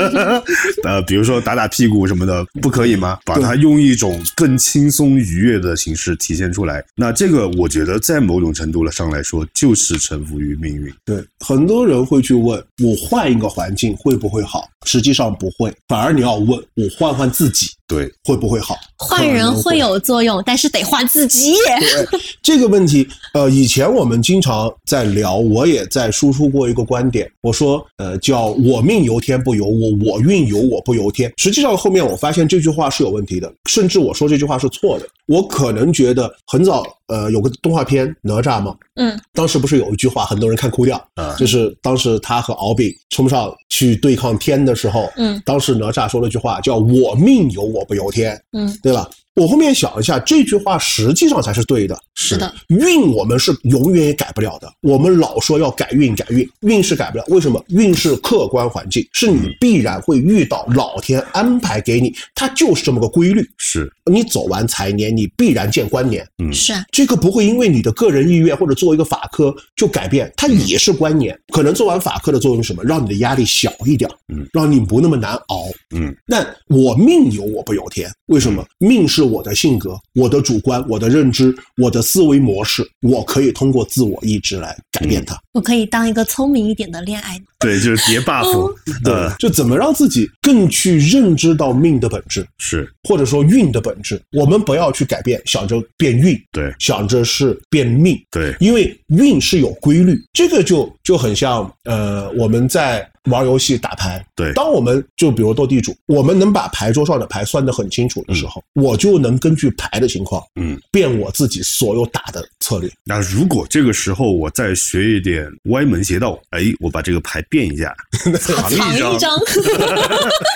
[0.85, 3.19] 呃，比如说打打屁股什么的，不可以吗？
[3.25, 6.85] 把它用一种更轻松愉悦的形式体现出来。
[6.97, 10.93] 那这个我觉得在某种程度上来说，就是臣服于命运。
[11.05, 14.69] 对，很多人会去问我换一个环境会不会好？
[14.87, 18.77] 实际上不会，反而你要问我换换自己对，会不会好？
[18.99, 21.53] 换人会有作用，但是得换自己。
[21.53, 31.33] 对这个问题，呃，以前我们经常在聊，我也在输出过一个观点，我说，呃，叫我命由天不由我，我运由我不由天。
[31.37, 35.07] 实际上后面我发现这句话是有问题的，甚至我说这句话是错的。
[35.27, 49.09] 我可能觉得很早，呃，有个动画片《哪吒》嘛，嗯，当时不是有一句话，很多人看哭掉，嗯就是当时他和敖丙冲上去对抗天的时候，嗯，当时哪吒说了句话，叫“我命由我不由天”，嗯，对吧？
[49.39, 51.97] 我后面想一下，这句话实际上才是对的。
[52.17, 54.69] 是的，运我们是永远也改不了的。
[54.83, 57.25] 我们老说要改运，改运，运是改不了。
[57.29, 57.65] 为什么？
[57.69, 63.49] 运是客观环境，是你必然会遇到，老天安排给你，它就是这么个规律。
[63.59, 66.27] 是，你走完财年，你必然见官年。
[66.43, 71.39] 嗯，是啊，这个不会因为你的个人意愿或者做一个法科就改变，它也是官年。
[71.53, 72.83] 可能做完法科的作用是什么？
[72.83, 75.67] 让你的压力小一点，嗯，让你不那么难熬。
[75.95, 78.67] 嗯，但我命由我不由天，为什么？
[78.79, 85.39] 命是我的性格、我的主观、我的认知、我的思维模式，我可以通过自我意志来改变它。
[85.53, 87.39] 我可以当一个聪明一点的恋爱。
[87.39, 87.45] 脑。
[87.61, 92.89] 对，就是叠 buff，对，就怎么让自己更去认知到命的本质，是。
[93.09, 94.21] 或者说运的本质。
[94.31, 96.73] 我们不要去改变，想着变运，对。
[96.79, 104.53] 想着是变命，对，因为运是有规律，这个就就很像呃我们在玩游戏打牌，对。
[104.55, 112.91] 当我们就比如斗地主，我们能把牌桌上的牌算得很清楚的时候，我就能根据牌的情况，嗯，变我自己所有打的策略。
[113.05, 117.95] 那如果这个时候我再学一点歪门邪道，哎，我把这个牌变一下，
[118.39, 119.31] 藏 藏一张，一张，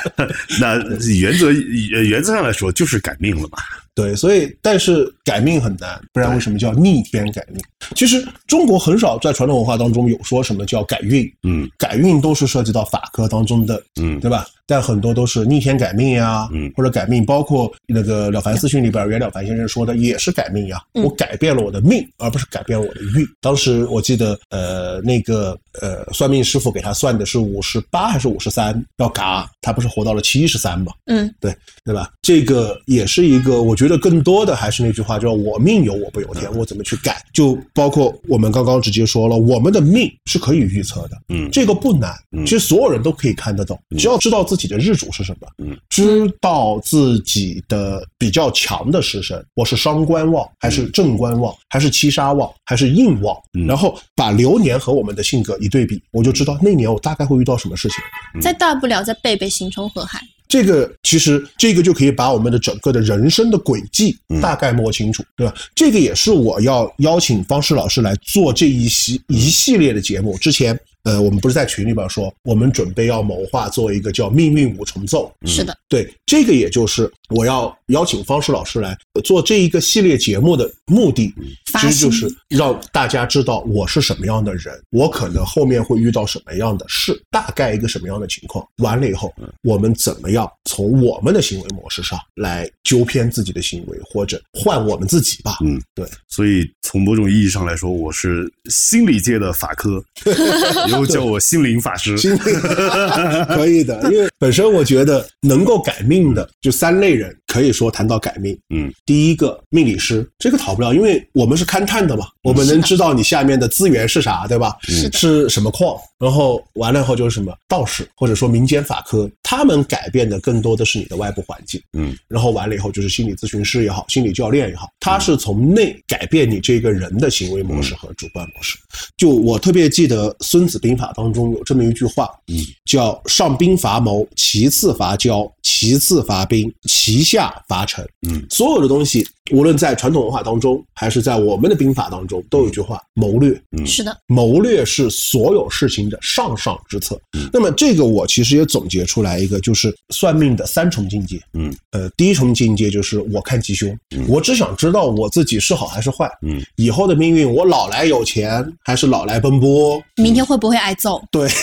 [0.60, 0.76] 那
[1.12, 3.58] 原则原原则上来说就是改命了嘛。
[3.94, 7.62] 对，所以但是改命很难，不然为什么叫逆天改命？
[7.94, 14.46] 其实中国很少在传统文化当中有说什么叫改运，嗯改运都是涉及到法科当中的，嗯对吧？
[14.66, 23.26] 但很多都是逆天改命呀，嗯或者改命，包括那个《了凡四训》里边袁了凡先生说的也是改命呀，嗯我改变了我的命，而不是改变了我的运。
[23.42, 30.92] 当时我记得，呃，那个呃，算命师傅给他算的是五十八还是五十三，要嘎，他不是活到了七十三嘛？
[31.06, 31.54] 嗯，对
[31.84, 32.10] 对吧？
[32.20, 37.24] 这个也是一个，我觉得更多的还是那句话，叫“我命由我不由天”，我怎么去改？
[37.32, 58.42] 就包括我们刚刚直接说了，我们的命是可以预测的，嗯这个不难，嗯其实所有人都可以看得懂，只要知道自己的日主是什么，嗯，知道自己的比较强的食神，我是伤官旺还是正官旺，还是七杀旺还是印旺，嗯然后把流年和我们的性格一对比，我就知道那年我大概会遇到什么事情。
[58.42, 60.20] 再大不了再背背行冲河海。
[60.48, 65.54] 这个其实这个就可以把我们的整个的人生的轨迹嗯大概摸清楚，对吧？
[65.74, 70.36] 这个也是我要邀请方世老师来做这一系一系列的节目。
[70.36, 81.32] 之前呃，我们不是在群里边说，我们准备要谋划做一个叫“命运五重奏”，是的，对，这个也就是我要邀请方式老师来做这一个系列节目的目的，
[81.80, 88.64] 其实就是让大家知道我是什么样的人，我可能后面会遇到什么样的事，大概一个什么样的情况。
[88.76, 95.58] 完了以后，我们怎么样从我们的行为模式上来纠偏自己的行为，或者换我们自己吧？
[95.64, 100.02] 嗯，对，所以从某种意义上来说，我是心理界的法科，
[100.92, 102.16] 又叫我心灵法师。
[102.16, 102.36] 心
[103.48, 108.56] 可以的，因为本身我觉得能够改命的就三类人，可以说谈到改命。
[108.74, 114.76] 嗯，第一个命理师，这个逃不了，因为我们是勘探的嘛，我们能知道你下面的资源是啥，对吧？
[114.82, 121.80] 是是什么矿，然后完了以后就是什么道士或者说民间法科，他们改变的更多的是你的外部环境。
[121.92, 128.76] 嗯，然后完了以后就是心理咨询师也好，心理教练也好，他是从内改变你这个人的行为模式和主观模式。
[129.16, 138.06] 就我特别记得《孙子兵法》当中有这么一句话，嗯，叫“上兵伐谋，其次伐交，其次伐兵，其下伐臣”。
[138.28, 143.60] 嗯，所有的东西，无论在传统文化当中，还是在我们的兵法当中，都有一句话：谋略。
[143.76, 147.20] 嗯是的，谋略是所有事情的上上之策。
[147.52, 151.40] 那么这个我其实也总结出来一个，就是算命的三重境界。
[151.54, 156.30] 嗯，呃，第一重境界就是我看吉凶，我只想知道我自己是好还是坏。
[156.42, 160.00] 嗯，以后的命运，我老来有钱还是老来奔波？
[160.16, 161.20] 明天会不会挨揍？
[161.32, 161.48] 对。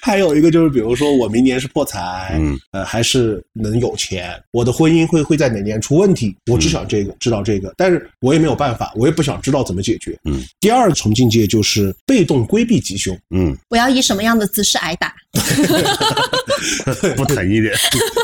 [0.00, 6.34] 还有一个就是，比如说我明年是破财，嗯，呃，还是能有钱，我的婚姻会会在哪年出问题？
[6.50, 10.18] 我只想这个，知道这个，但是我也没有办法，我也不想知道怎么解决。
[10.24, 15.12] 嗯，第二重境界就是被动规避吉凶，嗯， 我要以什么样的姿势挨打？
[17.16, 17.74] 不疼一点。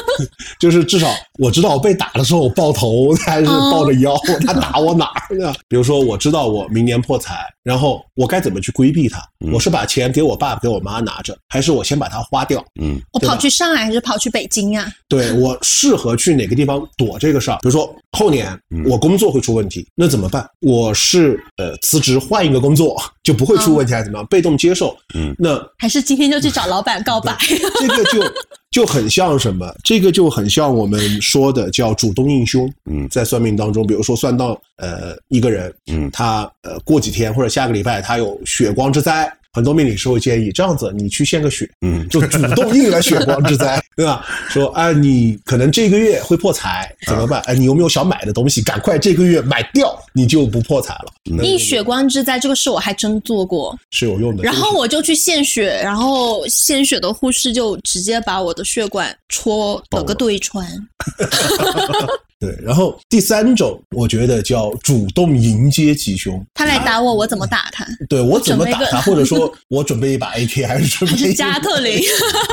[0.59, 1.09] 就是至少
[1.39, 5.53] 我知道我被打的时候我抱头还是抱着腰，他打我哪儿呢？
[5.69, 9.21] 比如说我知道我明年破财，然后我该怎么去规避它？
[9.53, 12.65] 我是把钱给我爸给我妈拿着，还是我先把它花掉？
[12.81, 14.93] 嗯我跑去上海还是跑去北京呀？
[15.09, 17.59] 对我适合去哪个地方躲这个事儿？
[17.63, 20.49] 比如说后年我工作会出问题，那怎么办？
[20.61, 24.27] 我是呃辞职换一个工作就不会出问题，还是怎么样？
[24.27, 27.37] 被动接受，嗯，那还是今天就去找老板告白？
[27.79, 28.33] 这个就
[28.71, 29.73] 就很像什么？
[29.83, 32.71] 这个就很像我们说的叫主动应凶。
[32.91, 44.25] 嗯在算命当中，比如说算到呃一个人，嗯他呃过几天或者下个礼拜他有血光之灾，很多命理师会建议这样子，你去献个血，嗯就主动应了血光之灾， 对吧？
[44.49, 47.41] 说啊，你可能这个月会破财，怎么办？
[47.47, 48.63] 哎，你有没有想买的东西？
[48.63, 51.13] 赶快这个月买掉，你就不破财了。
[51.25, 54.43] 那应血光之灾这个事我还真做过，是有用的。
[54.43, 60.67] 然后我就去献血，然后献血的护士就直接把我的血管戳了个对穿。
[62.41, 66.43] 对，然后第三种，我觉得叫主动迎接吉凶。
[66.55, 67.87] 他来打我，我怎么打他？
[68.09, 72.01] 对我怎么打他，或者说我准备一把 AK 还是准备加特林，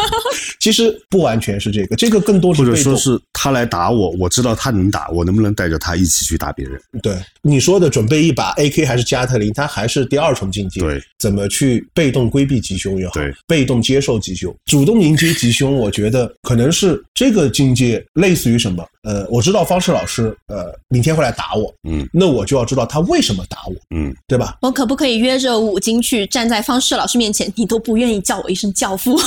[0.59, 2.75] 其实不完全是这个，这个更多是或者。
[2.77, 6.79] 说是他来打我，我知道他能打，我能不能带着他一起去打别人？
[7.01, 10.79] 对你说的准备一把 AK 还是加特林，它还是第二重境界。
[10.79, 18.85] 对，怎么去被动规避吉凶也好对，被动接受吉凶，主动迎接吉凶，我觉得可能是这个境界类似于什么？
[19.07, 24.57] 呃，我知道方士老师呃明天会来打我，嗯那我就要知道他为什么打我，嗯对吧？
[24.61, 27.51] 我可不可以约着五金去站在方士老师面前？
[27.55, 29.17] 你都不愿意叫我一声教父，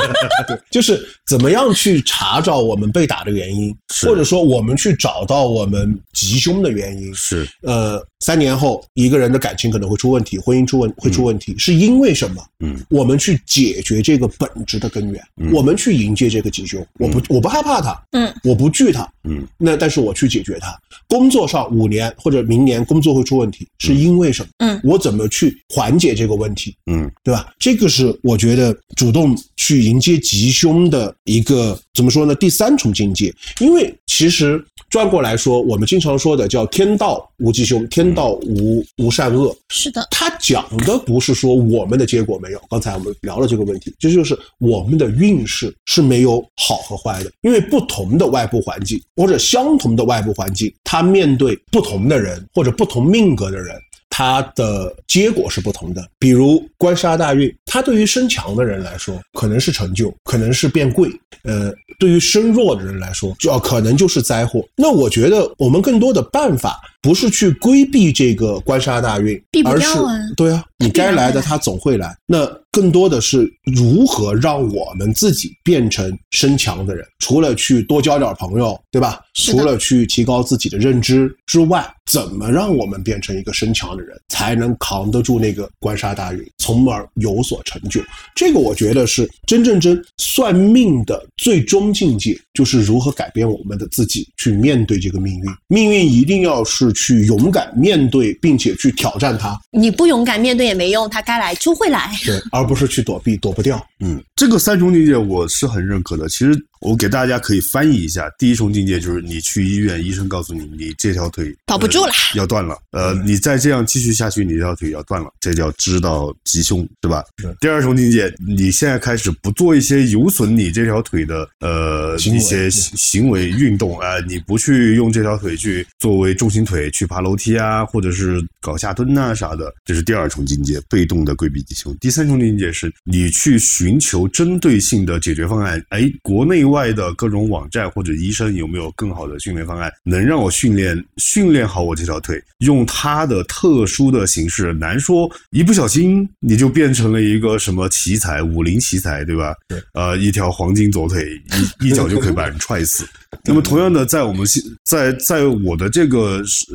[0.70, 3.74] 就是怎么样去查找我们被打的原因，
[4.06, 7.14] 或者说我们去找到我们吉凶的原因。
[7.14, 12.42] 是呃，三年后一个人的感情可能会出问题，婚姻出问会出问题，是因为什么？
[12.62, 16.86] 嗯我们去解决这个本质的根源，嗯我们去迎接这个吉凶。
[16.98, 20.78] 我不，我不害怕它，嗯，我不惧它，嗯那但是我去解决它。
[21.08, 24.48] 工作上五年或者明年工作会出问题，是因为什么？
[24.58, 26.76] 嗯，我怎么去缓解这个问题？
[26.90, 27.50] 嗯对吧？
[27.58, 32.34] 这个是我觉得主动去迎接吉凶的一个怎么说呢？
[32.34, 33.34] 第三重境界。
[33.60, 39.56] 因为其实转过来说，我们经常说的叫“天道无吉凶，天道无无善恶”。
[39.70, 53.76] 是的，他讲的不是说我们的结果没有，刚才我们聊了这个问题，这就是我们的运势是没有好和坏的，因为不同的外部环境或者相同的外部环境，他面对不同的人或者不同命格的人。
[54.20, 61.08] 它的结果是不同的，比如官杀大运，它对于身强的人来说可能是成就，可能是变贵；
[61.42, 64.62] 呃，对于身弱的人来说，就要可能就是灾祸。
[64.76, 69.88] 那我觉得我们更多的办法不是去规避这个官杀大运，避不而是
[70.36, 72.14] 对啊，你该来的它它总会来。
[72.26, 79.18] 那更多的是如何让我们自己变成身强的人，除了去多交点朋友，对吧？
[79.34, 88.00] 除了去提高自己的认知之外，怎么让我们变成一个身强的人，才能扛得住那个官杀大运，从而有所成就？
[88.34, 95.44] 这个我觉得是真正真算命的最终境界，就是如何改变我们的自己，去面对这个命运。
[95.68, 102.12] 命运一定要是去勇敢面对，并且去挑战它，你不勇敢面对也没用，它该来就会来。
[102.24, 103.80] 对，而不是去躲避，躲不掉。
[104.00, 106.28] 嗯，这个三重境界我是很认可的。
[106.28, 112.78] 其实我给大家可以翻译一下，第一重境界就是你去医院，医生告诉你你这条腿保不住了呃要断了。
[112.92, 117.22] 呃，你再这样继续下去，你这条腿要断了，这叫知道吉凶，对吧？
[117.60, 131.94] 第二重境界，你现在开始不做一些有损你这条腿的呃一些行行为运动啊、你不去用这条腿去作为重心腿去爬楼梯啊，或者是搞下蹲呐、啥的，这是第二重境界，被动的规避吉凶。
[132.00, 135.84] 第三重境界是你去寻求针对性的解决方案。
[135.90, 149.54] 哎，国内外的各种网站或者医生有没有更好的训练方案，能让我训练训练好我这条腿，用它的特殊的形式，难说一不小心你就变成了一个什么奇才，武林奇才，对吧？
[149.68, 151.40] 对，呃，一条黄金左腿，
[151.80, 153.06] 一 一脚就可以把人踹死。
[153.44, 156.68] 那么同样的，在我们现在在我的这个生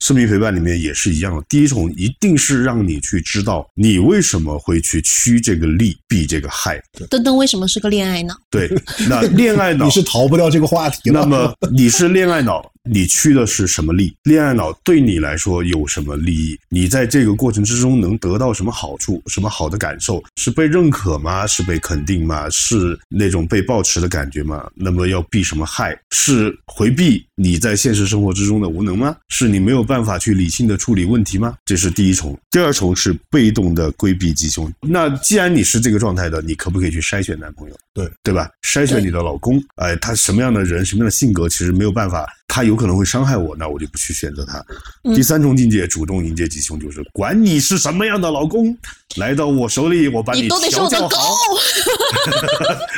[0.00, 1.42] 生命陪伴里面也是一样的。
[1.48, 6.80] 第一重一定是让你去知道你为什么会去趋这个利，避这个害。
[7.08, 8.34] 登登为什么是个恋爱脑？
[8.50, 8.70] 对，
[9.08, 11.20] 那恋爱脑 你是逃不掉这个话题了。
[11.20, 14.12] 那么你是恋爱脑，你趋的是什么利？
[14.24, 16.58] 恋爱脑对你来说有什么利益？
[16.68, 19.22] 你在这个过程之中能得到什么好处？
[19.28, 20.20] 什么好的感受？
[20.36, 21.46] 是被认可吗？
[21.46, 22.50] 是被肯定吗？
[22.50, 24.68] 是那种被抱持的感觉吗？
[24.74, 25.96] 那么要避什么害？
[26.10, 29.16] 是回避你在现实生活之中的无能吗？
[29.28, 31.54] 是你没有办法去理性的处理问题吗？
[31.64, 32.38] 这是第一重。
[32.52, 34.72] 第二重是被动的规避吉凶。
[34.80, 37.74] 那既然你是这个状态的，你可不可以去筛选男朋友？
[37.92, 38.48] 对对吧？
[38.62, 44.64] 筛选你的老公，哎，他什么样的人，什么样的性格，其实没有办法，他有可能会伤害我，那我就不去选择他。
[45.04, 48.76] 嗯第三重境界，主动迎接吉凶，就是管你是什么样的老公，
[49.16, 51.36] 来到我手里，我把你都得是我的狗调教好。。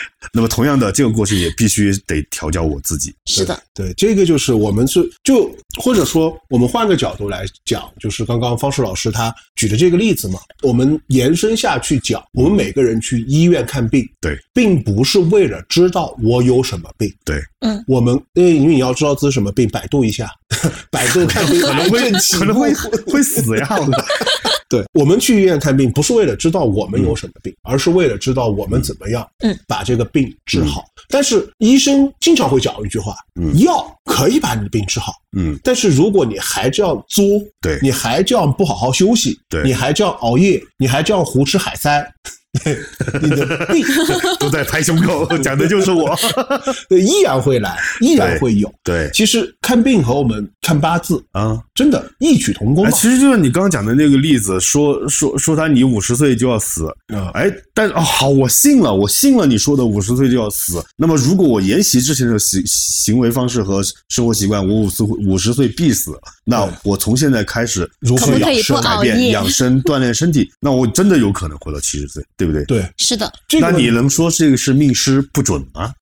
[0.32, 3.14] 那么同样的，这个过程也必须得调教我自己。
[3.26, 5.50] 是的，对，这个就是我们是就
[5.80, 20.30] 或者说我们换个角度来讲，就是刚刚方式老师他举的这个例子嘛，我们延伸下去讲，我们每个人去医院看病，对，并不是为了知道我有什么病，对，嗯，我们因为因为你要知道自己什么病，百度一下，
[20.90, 22.72] 百度看病可能会可能会
[23.06, 23.68] 会死呀！
[24.74, 30.84] 我对，我们去医院看病不是为了知道我们有什么病，而是为了知道我们怎么样，嗯，把这个病治好。
[31.08, 33.56] 但是医生经常会讲一句话，嗯。
[33.58, 37.24] 药可以把你的病治好，嗯，但是如果你还这样作，
[37.60, 37.78] 对。
[37.80, 39.62] 你还这样不好好休息，对。
[39.62, 42.04] 你还这样熬夜，你还这样胡吃海塞，
[43.22, 43.84] 你的病
[44.38, 46.16] 都在拍胸口， 讲的就是我。
[46.88, 48.72] 对依然会来，依然会有。
[48.82, 49.10] 对。
[49.12, 57.28] 其实看病和我们看八字啊，真的异曲同工哎，其实就像你刚刚讲的那个例子，说说说他你五十岁就要死，嗯。
[57.30, 60.82] 哎，但哦好，我信了，我信了你说的五十岁就要死。
[60.96, 66.12] 那么如果我沿袭之前的行行为方式和生活习惯，我五十五十岁必死，
[66.44, 72.64] 那我从现在开始如何养生改变养生锻炼身体， 那我真的有可能活到七十岁，对不对？
[72.66, 75.92] 对，是的，这个那你能说这个是命师不准吗？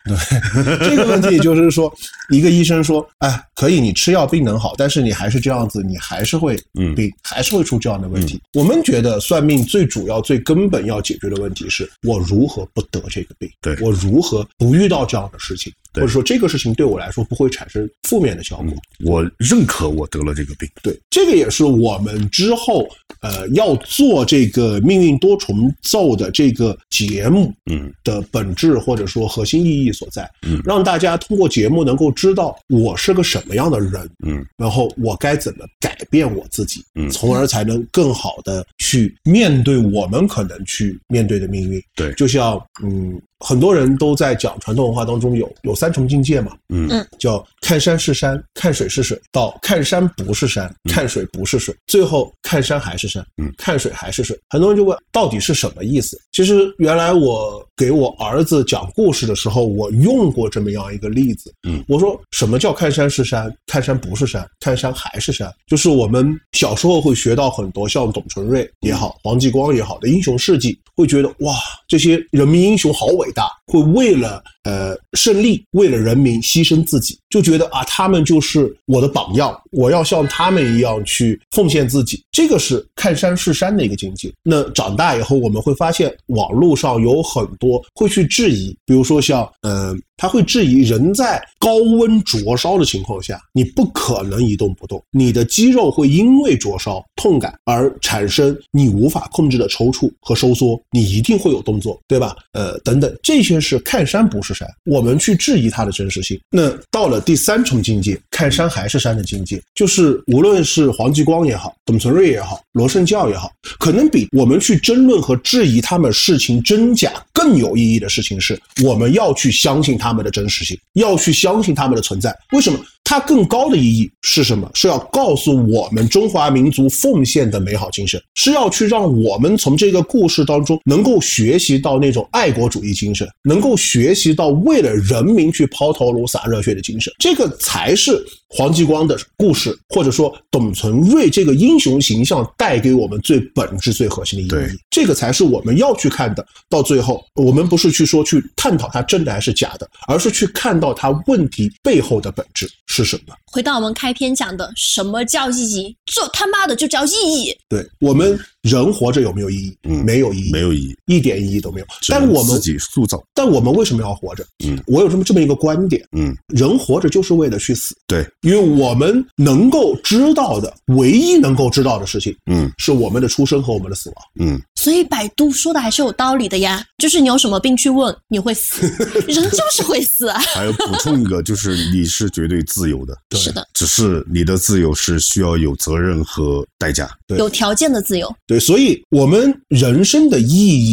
[0.80, 1.90] 这个问题就是说，
[2.30, 8.40] 一个医生说，哎，可以，你吃药病能好，但是你还是这样子，你还是会嗯病，还是会出这样的问题。
[8.54, 18.72] 我们觉得算命最主要、最根本要解决的问题是我如何不得这个病，对我如何不遇到这样的事情，或者说这个事情对我来说不会产生负面的效果。
[19.04, 22.88] 我认可我得了这个病，对，这个也是我们之后
[23.20, 41.82] 呃要做这个命运多重奏的这个节目嗯的本质或者说核心意义所在，嗯让大家通过节目能够知道我是个什么样的人，嗯然后我该怎么改变我自己，嗯从而才能更好的去面对我们可能去面对的命运。
[41.94, 46.88] 对就像嗯，很多人都在讲传统文化当中有有三重境界嘛，嗯。
[46.90, 47.06] 嗯。
[47.18, 53.52] 叫看山是山，看水是水，到看山不是山，看水不是水，最后看山还是山，嗯。
[53.58, 54.38] 看水还是水。
[54.48, 56.18] 很多人就问到底是什么意思？
[56.32, 61.52] 其实原来我给我儿子讲故事的时候，我用过这么样一个例子。
[61.66, 65.52] 嗯我说什么叫看山是山，看山不是山，看山还是山？
[65.66, 71.54] 就是我们小时候会学到很多像董存瑞也好、黄继光也好的英雄事迹，会觉得哇，
[71.88, 77.18] 这些人民英雄好伟大，会为了呃胜利，为了人民牺牲自己。
[77.30, 82.22] 就觉得啊，他们就是我的榜样，我要像他们一样去奉献自己。
[82.30, 84.30] 这个是看山是山的一个境界。
[84.42, 102.36] 那长大以后，我们会发现网络上有很多会去质疑，比如说像嗯、他会质疑人在高温灼烧的情况下，你不可能一动不动，你的肌肉会因为灼烧痛感而产生你无法控制的抽搐和收缩，你一定会有动作，对吧？
[102.52, 106.38] 呃，等等，这些是看山不是山，我们去质疑它的真实性。
[106.52, 113.50] 那到了第三重境界，看山还是山的境界，就是无论是黄继光也好，董存瑞也好，罗胜教也好，
[113.80, 122.36] 可能比我们去争论和质疑他们事情真假更有意义的事情是，我们要去相信他他们的真实性，要去相信他们的存在。
[122.52, 122.78] 为什么？
[123.12, 124.70] 它更高的意义是什么？
[124.72, 137.12] 是要告诉我们中华民族奉献的美好精神，是要去让我们从这个故事当中能够学习到那种爱国主义精神，能够学习到为了人民去抛头颅洒热血的精神。
[137.18, 144.78] 这个才是黄继光的故事，或者说董存瑞这个英雄形象带给我们最本质、最核心的意义。
[144.88, 146.42] 这个才是我们要去看的。
[146.70, 153.34] 到最后，我们不是去说去探讨它真的还是假的，而是去看到它问题背后的本质是什么。
[153.46, 155.96] 回到我们开篇讲的，什么叫意义？
[156.06, 157.56] 这他妈的就叫意义。
[157.68, 159.76] 对我们人活着有没有意义？
[159.84, 161.86] 嗯没有意义，没有意义，一点意义都没有。
[162.08, 163.22] 但我们自己塑造。
[163.34, 164.44] 但我们为什么要活着？
[164.64, 174.16] 嗯，我有这么这么一个观点：嗯，人活着就是为了去死，对，因为我们能够知道的唯一能够知道的事情，嗯是我们的出生和我们的死亡。
[174.40, 178.86] 嗯，所以百度说的还是有道理的呀，就是你有什么病去问，你会死，
[179.28, 180.40] 人就是会死啊。
[180.54, 187.08] 还有补充一个，就是你是绝对自由的， 是的，只是你的自由是需要有责任和代价。
[187.26, 188.34] 对有条件的自由。
[188.46, 190.46] 对，所以我们人生的意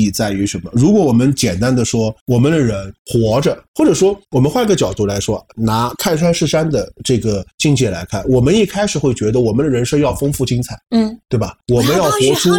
[0.03, 0.69] 义在于什么？
[0.73, 11.57] 如果我们简单的说，我们的人活着，或者说我们换个角度来说，拿看山是山的这个境界来看，我们一开始会觉得我们的人生要丰富精彩，嗯，对吧？
[11.67, 12.51] 我们要活出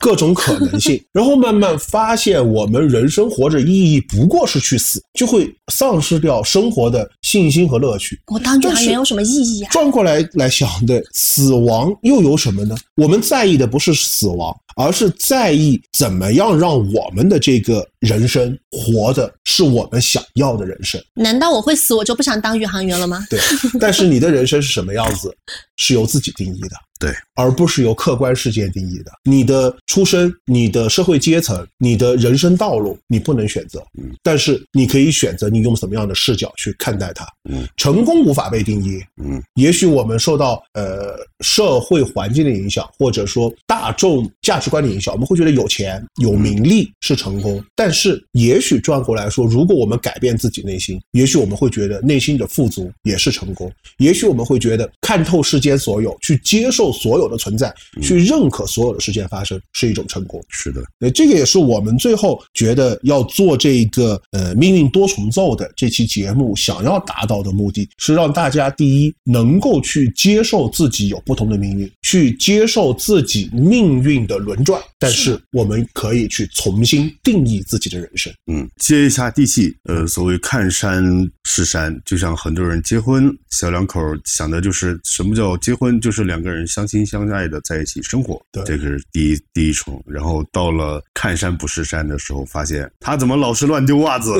[0.00, 8.18] 各种可能性， 然后慢慢发现我们人生活着意义不过是去死，就会丧失掉生活的信心和乐趣。
[8.28, 9.70] 我当宇航员有什么意义啊？
[9.70, 12.74] 转过来来想，对死亡又有什么呢？
[12.96, 20.98] 我们在意的不是死亡，而是在意怎么样让我们的这个人生活的是我们想要的人生。
[21.14, 23.22] 难道我会死，我就不想当宇航员了吗？
[23.28, 23.38] 对，
[23.78, 25.30] 但是你的人生是什么样子，
[25.76, 26.70] 是由自己定义的。
[27.00, 29.10] 对，而不是由客观事件定义的。
[29.24, 37.26] 你的出身、你的社会阶层、你的人生道路，你不能选择，嗯，但是你可以选择你用什么样的视角去看待它。
[37.48, 47.64] 嗯，成功无法被定义，嗯，也许我们受到呃社会环境的影响，或者说大众价值观的影响，我们会觉得有钱、有名利是成功。
[47.74, 53.72] 但是，也许转过来说，如果我们改变自己内心，也许我们会觉得内心的富足也是成功。
[53.96, 57.72] 也许我们会觉得看透世间所有，去接受所有的存在，
[58.02, 60.42] 去认可所有的事件发生，是一种成功。
[60.48, 78.32] 是的，那这个也是我们最后觉得要做这个呃命运多重奏的这期节目想要达到的目的，是让大家第一能够去接受自己有不同的命运，去接受自己命运的轮转，但是我们可以去重新定义自己的人生。
[78.46, 79.74] 嗯，接一下地气。
[79.84, 81.04] 呃，所谓看山
[81.44, 90.02] 是山，就像很多人结婚，小两口想的就是什么叫结婚，就是两个人相亲相爱的在一起生活，对这个是第一第一重。
[90.06, 94.32] 然后到了看山不是山的时候，发现他怎么老是乱丢袜子？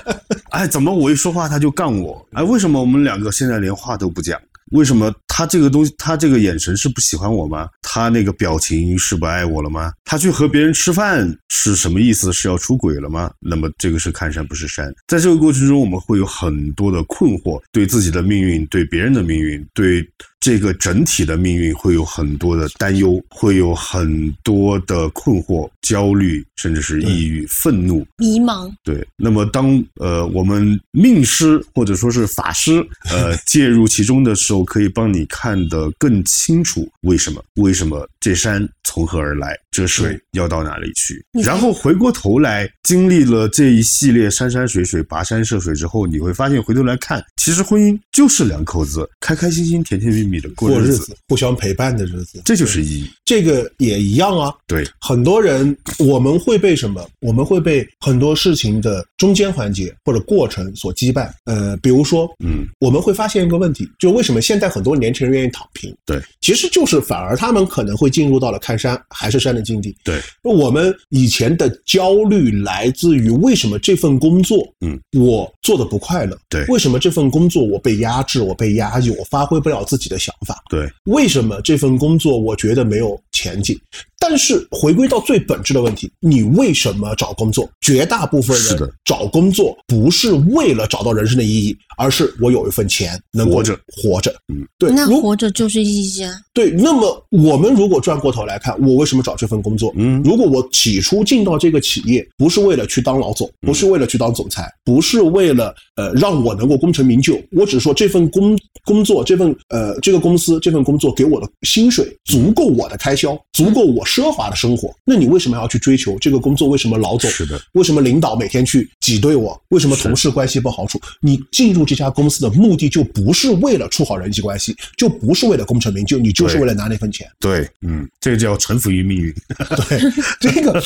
[0.50, 2.26] 哎，怎么我一说话他就杠我？
[2.32, 4.40] 哎，为什么我们两个现在连话都不讲？
[4.72, 7.68] 为什么他这个东西，他这个眼神是不喜欢我吗？
[7.82, 9.92] 他那个表情是不爱我了吗？
[10.04, 12.32] 他去和别人吃饭是什么意思？
[12.32, 13.30] 是要出轨了吗？
[13.38, 14.92] 那么这个是看山不是山。
[15.06, 20.04] 在这个过程中，我们会有很多的困惑，对自己的命运，对别人的命运，对
[20.40, 28.06] 这个整体的命运会有很多的担忧，会有很多的困惑、焦虑，甚至是抑郁、愤怒。
[28.18, 53.10] 迷茫，对，那么当呃我们命师或者说是法师呃介入其中的时候，可以帮你看得更清楚为什么为什么这山从何而来，这水要到哪里去，然后回过头来经历了这一系列山山水水、跋山涉水之后，你会发现回头来看，其实婚姻就是两口子开开心心、甜甜蜜蜜的过日子，过日子，互相陪伴的日子，这就是意义。
[53.26, 54.50] 这个也一样啊。
[54.66, 57.06] 对，很多人我们会被什么？
[57.20, 61.34] 我们会被很多事情的中间环节或者过程所击败。
[61.44, 65.94] 呃，比如说，嗯，我们会发现一个问题，就为什么现在很多年轻人愿意躺平？
[66.06, 69.94] 对，其实就是反而他们可能会进入到了看山还是山的境地。
[70.04, 76.38] 对，我们以前的焦虑来自于为什么这份工作，嗯，我做的不快乐？
[76.48, 80.62] 对为什么这份工作我被压制，我被压抑，我发挥不了自己的想法？
[80.70, 83.80] 对，为什么这份工作我觉得没有前进？
[84.18, 87.68] 但是回归到最本质的问题，你为什么找工作？
[87.80, 94.34] 绝大部分人找工作不是为了找到人生的意义，而是我有一份钱能够活着活着。
[94.52, 94.90] 嗯，对。
[94.90, 96.32] 那活着就是意义啊。
[96.52, 99.92] 对，那么我们如果转过头来看，我为什么找这份工作？
[99.96, 116.68] 嗯如果我起初进到这个企业，不是为了去当老总，不是为了去当总裁，不是为了呃让我能够功成名就，我只是说这份工工作，这份呃这个公司这份工作给我的薪水足够我的开销，足够我奢华的生活，那你为什么要去追求这个工作？
[116.68, 119.60] 为什么老总是的，为什么领导每天去挤兑我？
[119.68, 121.00] 为什么同事关系不好处？
[121.20, 127.28] 你进入这家公司的目的就不是为了处好人际关系，就不是为了功成名就，你就是为了拿那份钱。
[127.40, 129.34] 对，嗯，这个叫臣服于命运。
[129.88, 130.00] 对，
[130.40, 130.80] 这个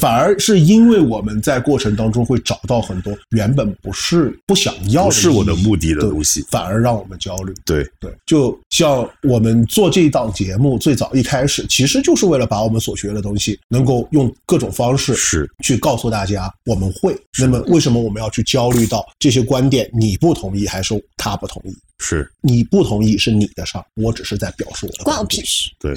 [0.00, 7.52] 反而是因为我们在过程当中会找到很多原本不是不想要的，不是我的目的的东西反而让我们焦虑。
[7.64, 17.16] 对，对，就像我们做这档节目，最早一开始其实就是为了把我们所学的东西，能够用各种方式是去告诉大家我们会。
[17.38, 21.76] 那么为什么我们要去焦虑到这些观点你不同意还是他不同意？
[21.98, 25.42] 是，你不同意是你的事儿，我只是在表述我的关我观点。
[25.42, 25.70] 屁事！
[25.80, 25.94] 对。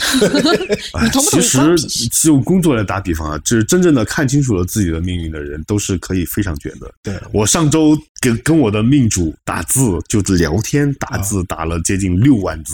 [1.04, 2.10] 你同不同意其实屁事？
[2.24, 6.90] 就工作来打比方啊，就是真正的看清楚了自己的命运的人，都是可以非常卷的。
[7.04, 11.18] 对，我上周跟跟我的命主打字，就是聊天打啊。
[11.20, 12.74] 字，打了接近六万字，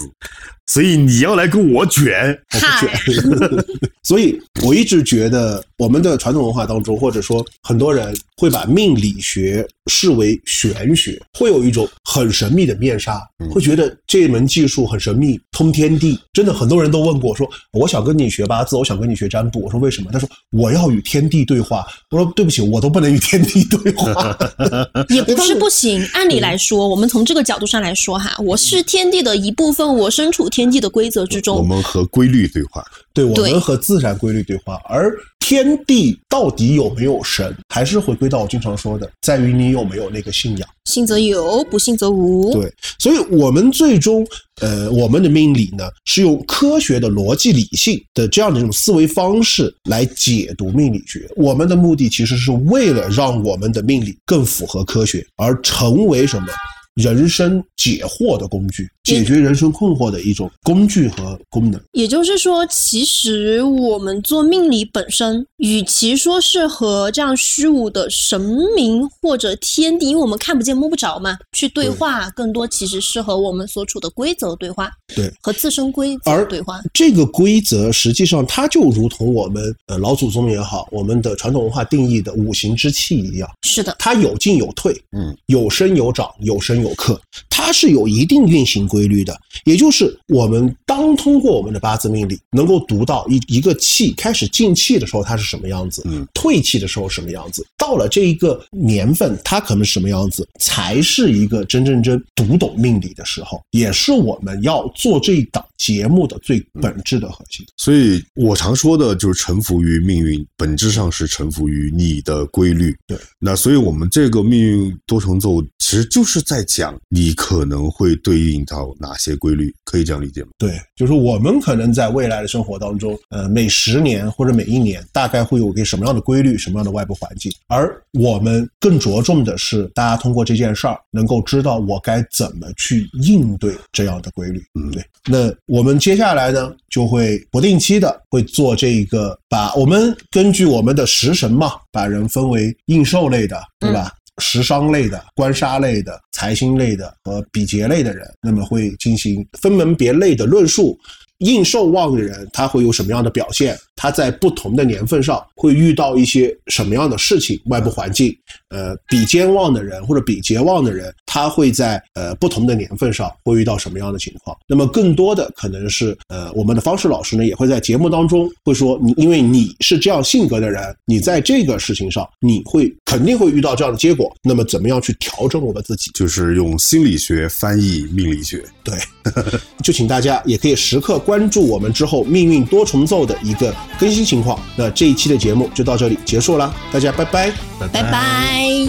[0.65, 3.65] 所以你要来跟我卷，我不卷，
[4.03, 13.21] 所以我一直觉得，我们的传统文化当中，或者说很多人会把命理学视为玄学，会有一种很神秘的面纱，
[13.51, 16.19] 会觉得这门技术很神秘，通天地。
[16.33, 19.61] 真的，很多人都问过我说，我想跟你学八字，我想跟你学占卜。
[19.61, 20.09] 我说为什么？
[20.11, 21.85] 他说我要与天地对话。
[22.11, 24.37] 我说对不起，我都不能与天地对话。
[25.09, 26.05] 也不是不行。
[26.13, 31.63] 按理来说，我们从这个角度上来说哈，我是天地的一部分，我身处天地的规则之中我。
[31.63, 32.83] 们和规律对话。
[33.13, 35.09] 对我们和自然规律对话，而
[35.47, 40.67] 天地到底有没有神，还是回归到我经常说的，在于你有没有那个信仰。
[40.85, 42.51] 信则有，不信则无。
[42.51, 44.25] 对，所以我们最终，
[44.59, 51.29] 呃，我们的命理呢，是用科学的逻辑理性的这样的一种思维方式来解读命理学。
[51.35, 56.47] 我们的目的其实是为了让我们的命理更符合科学，而成为什么？
[56.95, 61.79] 人生解惑的工具，解决人生困惑的一种工具和功能。
[61.91, 68.39] 也就是说，其实我们做命理本身，与其说是和这样虚无的神
[68.75, 76.81] 明或者天地，因为我们看不见摸不着嘛，去对话，更多其实是和我们所处的规则对话，对，和自身规则而对话。
[76.93, 87.19] 这个规则实际上它就如同我们呃老祖宗也好，我们的传统文化定义的五行之气一样，是的，它有进有退，嗯，有升有涨，有升有克，
[87.49, 89.35] 它是有一定运行规律的。
[89.63, 107.65] 也就是我们当通过我们的八字命理，能够读到一一个气开始进气的时候，它是什么样子，嗯，退气的时候什么样子，到了这一个年份，它可能是什么样子，才是一个真正真读懂命理的时候，也是我们要做这一档节目的最本质的核心。
[107.77, 112.95] 所以我常说的就是臣服于命运，本质上是臣服于你的规律。
[113.07, 120.47] 对，那所以我们这个命运多重奏其实就是在讲你可能会对应到哪些规律，可以这样理解吗？
[120.57, 134.59] 对，就是我们可能在未来的生活当中，呃，每十年或者每一年，大概会有一个什么样的规律，什么样的外部环境，而我们更着重的是，大家通过这件事儿，能够知道我该怎么去应对这样的规律。
[134.73, 135.05] 嗯对。
[135.27, 144.11] 那我们接下来呢，就会不定期的会做这个，把我们根据我们的食神嘛，把人分为应受类的，对吧？
[144.39, 150.97] 食伤类的、官杀类的、财星类的和比劫类的人，那么会进行分门别类的论述。
[151.39, 153.77] 应寿旺的人，他会有什么样的表现？
[153.95, 157.59] 他在不同的年份上会遇到一些什么样的事情？
[157.65, 158.35] 外部环境，
[158.69, 164.55] 呃，比肩旺的人或者比劫旺的人，他会在呃不同的年份上会遇到什么样的情况？
[164.67, 174.35] 那么更多的可能是呃，我们的方式老师呢也会在节目当中会说，你因为你是这样性格的人，你在这个事情上你会肯定会遇到这样的结果。
[174.43, 176.11] 那么怎么样去调整我们自己？
[176.13, 178.63] 就是用心理学翻译命理学。
[178.83, 178.93] 对，
[179.83, 184.59] 就请大家也可以时刻关注我们之后命运多重奏的一个更新情况。
[184.75, 187.51] 那这一期的节目就到这里结束了大家拜拜。
[187.79, 188.85] 拜拜。